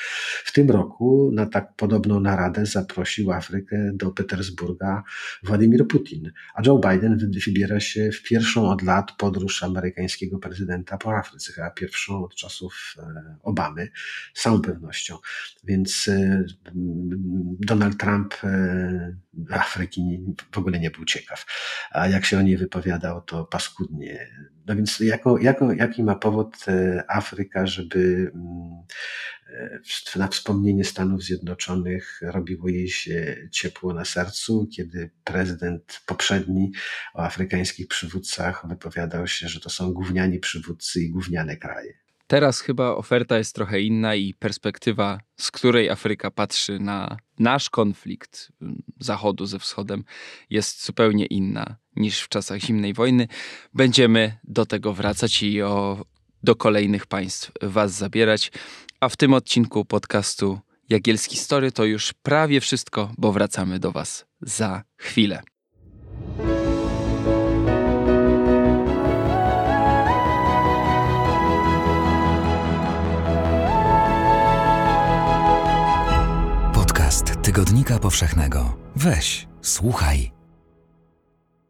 W 0.44 0.52
tym 0.52 0.70
roku 0.70 1.30
na 1.34 1.46
tak 1.46 1.74
podobną 1.76 2.20
naradę 2.20 2.66
zaprosił 2.66 3.32
Afrykę 3.32 3.90
do 3.94 4.10
Petersburga 4.10 5.02
Władimir 5.42 5.86
Putin, 5.88 6.32
a 6.54 6.62
Joe 6.66 6.78
Biden 6.78 7.30
wybiera 7.46 7.80
się 7.80 8.10
w 8.12 8.22
pierwszą 8.22 8.68
od 8.68 8.82
lat 8.82 9.12
podróż 9.12 9.62
amerykańskiego 9.62 10.38
prezydenta 10.38 10.98
po 10.98 11.16
Afryce, 11.16 11.52
chyba 11.52 11.70
pierwszą 11.70 12.24
od 12.24 12.34
czasów 12.34 12.94
e, 12.98 13.36
Obamy, 13.42 13.88
z 14.34 14.42
całą 14.42 14.60
pewnością. 14.60 15.18
Więc 15.64 16.08
e, 16.08 16.44
Donald 17.60 17.98
Trump 17.98 18.34
e, 18.44 18.55
Afryki 19.50 20.20
w 20.52 20.58
ogóle 20.58 20.80
nie 20.80 20.90
był 20.90 21.04
ciekaw. 21.04 21.46
A 21.90 22.08
jak 22.08 22.24
się 22.24 22.38
o 22.38 22.42
niej 22.42 22.56
wypowiadał, 22.56 23.22
to 23.22 23.44
paskudnie. 23.44 24.30
No 24.66 24.76
więc 24.76 25.00
jako, 25.00 25.38
jako, 25.38 25.72
jaki 25.72 26.02
ma 26.02 26.14
powód 26.14 26.56
e, 26.68 27.04
Afryka, 27.08 27.66
żeby 27.66 28.30
mm, 28.34 28.82
e, 30.14 30.18
na 30.18 30.28
wspomnienie 30.28 30.84
Stanów 30.84 31.22
Zjednoczonych 31.22 32.20
robiło 32.22 32.68
jej 32.68 32.88
się 32.88 33.36
ciepło 33.52 33.94
na 33.94 34.04
sercu, 34.04 34.68
kiedy 34.76 35.10
prezydent 35.24 36.00
poprzedni 36.06 36.72
o 37.14 37.22
afrykańskich 37.22 37.88
przywódcach 37.88 38.68
wypowiadał 38.68 39.26
się, 39.26 39.48
że 39.48 39.60
to 39.60 39.70
są 39.70 39.92
gówniani 39.92 40.38
przywódcy 40.38 41.00
i 41.00 41.10
gówniane 41.10 41.56
kraje. 41.56 42.05
Teraz 42.26 42.60
chyba 42.60 42.96
oferta 42.96 43.38
jest 43.38 43.54
trochę 43.54 43.80
inna 43.80 44.14
i 44.14 44.34
perspektywa, 44.34 45.20
z 45.36 45.50
której 45.50 45.90
Afryka 45.90 46.30
patrzy 46.30 46.78
na 46.78 47.16
nasz 47.38 47.70
konflikt 47.70 48.52
mm, 48.62 48.82
Zachodu 49.00 49.46
ze 49.46 49.58
Wschodem, 49.58 50.04
jest 50.50 50.86
zupełnie 50.86 51.26
inna 51.26 51.76
niż 51.96 52.20
w 52.20 52.28
czasach 52.28 52.60
zimnej 52.60 52.94
wojny. 52.94 53.28
Będziemy 53.74 54.38
do 54.44 54.66
tego 54.66 54.92
wracać 54.92 55.42
i 55.42 55.62
o, 55.62 56.04
do 56.42 56.56
kolejnych 56.56 57.06
państw 57.06 57.52
Was 57.62 57.92
zabierać. 57.92 58.52
A 59.00 59.08
w 59.08 59.16
tym 59.16 59.34
odcinku 59.34 59.84
podcastu 59.84 60.60
Jagielski 60.88 61.36
Story 61.36 61.72
to 61.72 61.84
już 61.84 62.12
prawie 62.12 62.60
wszystko, 62.60 63.12
bo 63.18 63.32
wracamy 63.32 63.78
do 63.78 63.92
Was 63.92 64.26
za 64.40 64.82
chwilę. 64.96 65.42
Tygodnika 77.56 77.98
Powszechnego. 77.98 78.76
Weź, 78.96 79.48
słuchaj. 79.62 80.30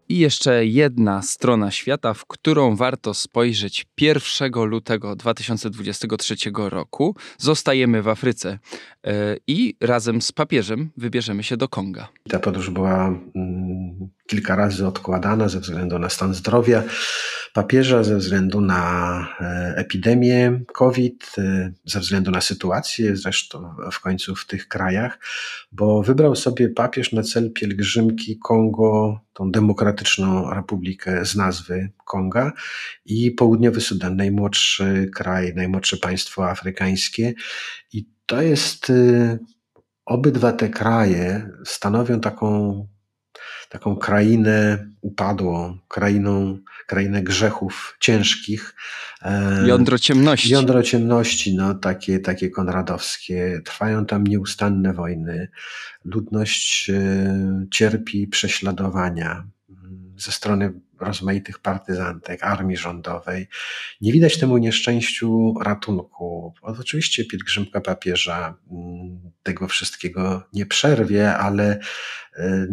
I 0.09 0.18
jeszcze 0.18 0.66
jedna 0.66 1.22
strona 1.22 1.70
świata, 1.70 2.14
w 2.14 2.26
którą 2.26 2.76
warto 2.76 3.14
spojrzeć 3.14 3.87
1 4.01 4.53
lutego 4.64 5.16
2023 5.16 6.34
roku. 6.55 7.16
Zostajemy 7.39 8.03
w 8.03 8.09
Afryce 8.09 8.59
e, 9.05 9.37
i 9.47 9.74
razem 9.80 10.22
z 10.22 10.32
papieżem 10.32 10.91
wybierzemy 10.97 11.43
się 11.43 11.57
do 11.57 11.68
Konga. 11.68 12.09
Ta 12.28 12.39
podróż 12.39 12.70
była 12.70 13.07
mm, 13.07 14.09
kilka 14.27 14.57
razy 14.57 14.87
odkładana 14.87 15.49
ze 15.49 15.61
względu 15.61 15.99
na 15.99 16.09
stan 16.11 16.35
zdrowia 16.35 16.83
papieża, 17.57 18.05
ze 18.05 18.16
względu 18.16 18.61
na 18.61 19.20
e, 19.41 19.74
epidemię 19.77 20.61
COVID, 20.72 21.33
e, 21.39 21.72
ze 21.85 22.01
względu 22.01 22.31
na 22.31 22.41
sytuację 22.41 23.16
zresztą 23.16 23.74
w 23.93 24.01
końcu 24.01 24.35
w 24.35 24.47
tych 24.47 24.68
krajach, 24.68 25.18
bo 25.72 26.03
wybrał 26.03 26.37
sobie 26.37 26.68
papież 26.68 27.12
na 27.12 27.22
cel 27.22 27.53
pielgrzymki 27.53 28.39
Kongo, 28.39 29.20
tą 29.33 29.51
demokratyczną 29.51 30.55
republikę 30.55 31.27
z 31.27 31.37
nazwy 31.37 31.91
Konga 32.05 32.53
i 33.05 33.31
południowy 33.31 33.81
Sudan, 33.81 34.16
najmłodszy 34.16 35.11
kraj, 35.14 35.55
najmłodsze 35.55 35.97
państwo 35.97 36.51
afrykańskie. 36.51 37.35
I 37.93 38.09
to 38.27 38.43
jest, 38.43 38.91
e, 38.91 39.39
obydwa 40.07 40.53
te 40.53 40.68
kraje 40.68 41.51
stanowią 41.64 42.20
taką 42.20 42.87
taką 43.69 43.97
krainę 43.97 44.87
upadłą, 45.01 45.79
krainą, 45.89 46.59
krainę 46.87 47.23
grzechów 47.23 47.97
ciężkich. 48.01 48.75
E, 49.23 49.67
jądro 49.67 49.99
ciemności. 49.99 50.51
Jądro 50.51 50.83
ciemności, 50.83 51.57
no, 51.57 51.75
takie, 51.75 52.19
takie 52.21 52.51
konradowskie. 52.51 53.61
Trwają 53.64 54.07
tam 54.07 54.27
nieustanne 54.27 54.93
wojny. 54.93 55.49
Ludność 56.05 56.91
e, 56.91 57.67
cierpi 57.73 58.29
prześladowania 58.29 59.47
mm, 59.71 60.14
ze 60.17 60.33
strony 60.33 60.73
rozmaitych 61.01 61.59
partyzantek, 61.59 62.42
armii 62.42 62.76
rządowej. 62.76 63.49
Nie 64.01 64.12
widać 64.12 64.38
temu 64.38 64.59
nieszczęściu 64.59 65.55
ratunku. 65.62 66.55
Oczywiście 66.62 67.24
pielgrzymka 67.24 67.80
papieża 67.80 68.55
mm, 68.70 69.32
tego 69.42 69.68
wszystkiego 69.68 70.42
nie 70.53 70.66
przerwie, 70.66 71.36
ale 71.36 71.78
y, 72.38 72.68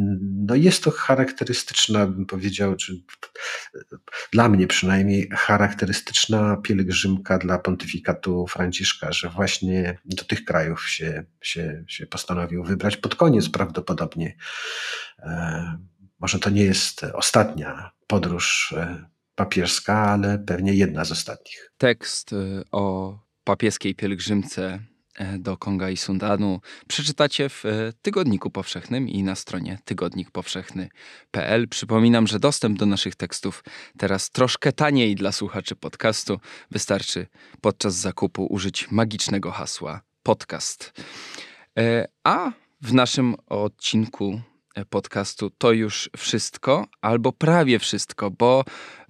no 0.47 0.55
jest 0.55 0.83
to 0.83 0.91
charakterystyczna, 0.91 2.07
bym 2.07 2.25
powiedział, 2.25 2.75
czy 2.75 3.03
dla 4.31 4.49
mnie 4.49 4.67
przynajmniej 4.67 5.29
charakterystyczna 5.31 6.57
pielgrzymka 6.57 7.37
dla 7.37 7.59
pontyfikatu 7.59 8.47
Franciszka, 8.47 9.11
że 9.11 9.29
właśnie 9.29 9.97
do 10.05 10.23
tych 10.23 10.45
krajów 10.45 10.89
się, 10.89 11.23
się, 11.41 11.83
się 11.87 12.07
postanowił 12.07 12.63
wybrać 12.63 12.97
pod 12.97 13.15
koniec 13.15 13.49
prawdopodobnie 13.49 14.35
e, 15.19 15.77
może 16.23 16.39
to 16.39 16.49
nie 16.49 16.63
jest 16.63 17.03
ostatnia 17.13 17.91
podróż 18.07 18.73
e, 18.77 19.05
papieska, 19.35 19.97
ale 19.97 20.39
pewnie 20.39 20.73
jedna 20.73 21.05
z 21.05 21.11
ostatnich. 21.11 21.71
Tekst 21.77 22.33
e, 22.33 22.35
o 22.71 23.17
papieskiej 23.43 23.95
pielgrzymce 23.95 24.79
e, 25.15 25.39
do 25.39 25.57
Konga 25.57 25.89
i 25.89 25.97
Sundanu 25.97 26.61
przeczytacie 26.87 27.49
w 27.49 27.63
Tygodniku 28.01 28.49
Powszechnym 28.49 29.09
i 29.09 29.23
na 29.23 29.35
stronie 29.35 29.79
tygodnikpowszechny.pl. 29.85 31.67
Przypominam, 31.67 32.27
że 32.27 32.39
dostęp 32.39 32.79
do 32.79 32.85
naszych 32.85 33.15
tekstów 33.15 33.63
teraz 33.97 34.29
troszkę 34.29 34.71
taniej 34.71 35.15
dla 35.15 35.31
słuchaczy 35.31 35.75
podcastu. 35.75 36.39
Wystarczy 36.71 37.27
podczas 37.61 37.95
zakupu 37.95 38.45
użyć 38.45 38.91
magicznego 38.91 39.51
hasła 39.51 40.01
podcast. 40.23 40.93
A 42.23 42.51
w 42.81 42.93
naszym 42.93 43.35
odcinku 43.47 44.41
podcastu 44.89 45.49
to 45.49 45.71
już 45.71 46.09
wszystko, 46.17 46.87
albo 47.01 47.31
prawie 47.31 47.79
wszystko, 47.79 48.31
bo 48.31 48.63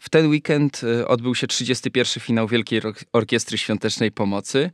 w 0.04 0.10
ten 0.10 0.28
weekend 0.28 0.84
y, 0.84 1.08
odbył 1.08 1.36
się 1.36 1.48
31. 1.48 2.24
finał 2.24 2.48
Wielkiej 2.48 2.82
Orkiestry 3.14 3.58
Świątecznej 3.58 4.12
Pomocy. 4.12 4.72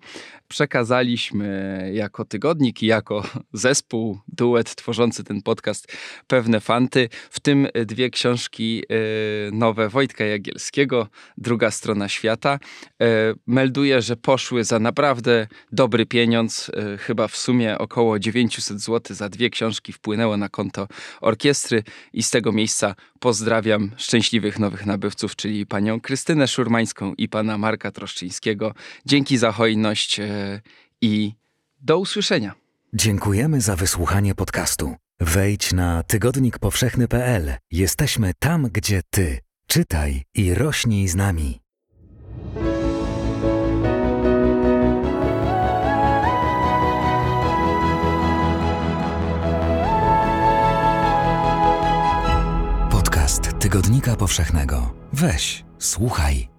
Przekazaliśmy 0.47 1.89
jako 1.93 2.25
tygodnik 2.25 2.83
i 2.83 2.85
jako 2.85 3.23
zespół, 3.53 4.19
duet 4.27 4.75
tworzący 4.75 5.23
ten 5.23 5.41
podcast 5.41 5.87
pewne 6.27 6.59
fanty, 6.59 7.09
w 7.29 7.39
tym 7.39 7.67
dwie 7.85 8.09
książki 8.09 8.83
y, 8.91 9.51
nowe 9.51 9.89
Wojtka 9.89 10.25
Jagielskiego, 10.25 11.07
Druga 11.37 11.71
strona 11.71 12.09
świata. 12.09 12.59
Y, 13.01 13.05
Melduję, 13.47 14.01
że 14.01 14.15
poszły 14.15 14.63
za 14.63 14.79
naprawdę 14.79 15.47
dobry 15.71 16.05
pieniądz, 16.05 16.71
chyba 16.99 17.27
w 17.27 17.37
sumie 17.37 17.77
około 17.77 18.19
900 18.19 18.81
zł 18.81 19.15
za 19.15 19.29
dwie 19.29 19.49
książki 19.49 19.93
wpłynęło 19.93 20.37
na 20.37 20.49
konto 20.49 20.87
orkiestry 21.21 21.83
i 22.13 22.23
z 22.23 22.29
tego 22.29 22.51
miejsca 22.51 22.95
pozdrawiam 23.19 23.91
szczęśliwych 23.97 24.59
nowych 24.59 24.85
nabywców, 24.85 25.18
rozmówców, 25.19 25.35
czyli 25.35 25.65
panią 25.65 26.01
Krystynę 26.01 26.47
Szurmańską 26.47 27.13
i 27.17 27.29
pana 27.29 27.57
Marka 27.57 27.91
Troszczyńskiego. 27.91 28.73
Dzięki 29.05 29.37
za 29.37 29.51
hojność 29.51 30.19
e, 30.19 30.61
i 31.01 31.33
do 31.81 31.97
usłyszenia. 31.97 32.53
Dziękujemy 32.93 33.61
za 33.61 33.75
wysłuchanie 33.75 34.35
podcastu. 34.35 34.95
Wejdź 35.19 35.73
na 35.73 36.03
tygodnikpowszechny.pl. 36.03 37.53
Jesteśmy 37.71 38.31
tam, 38.39 38.69
gdzie 38.71 39.01
ty. 39.09 39.39
Czytaj 39.67 40.23
i 40.33 40.53
rośnij 40.53 41.07
z 41.07 41.15
nami. 41.15 41.59
Podcast 52.91 53.59
Tygodnika 53.59 54.15
Powszechnego. 54.15 54.98
Weź, 55.13 55.65
słuchaj. 55.79 56.49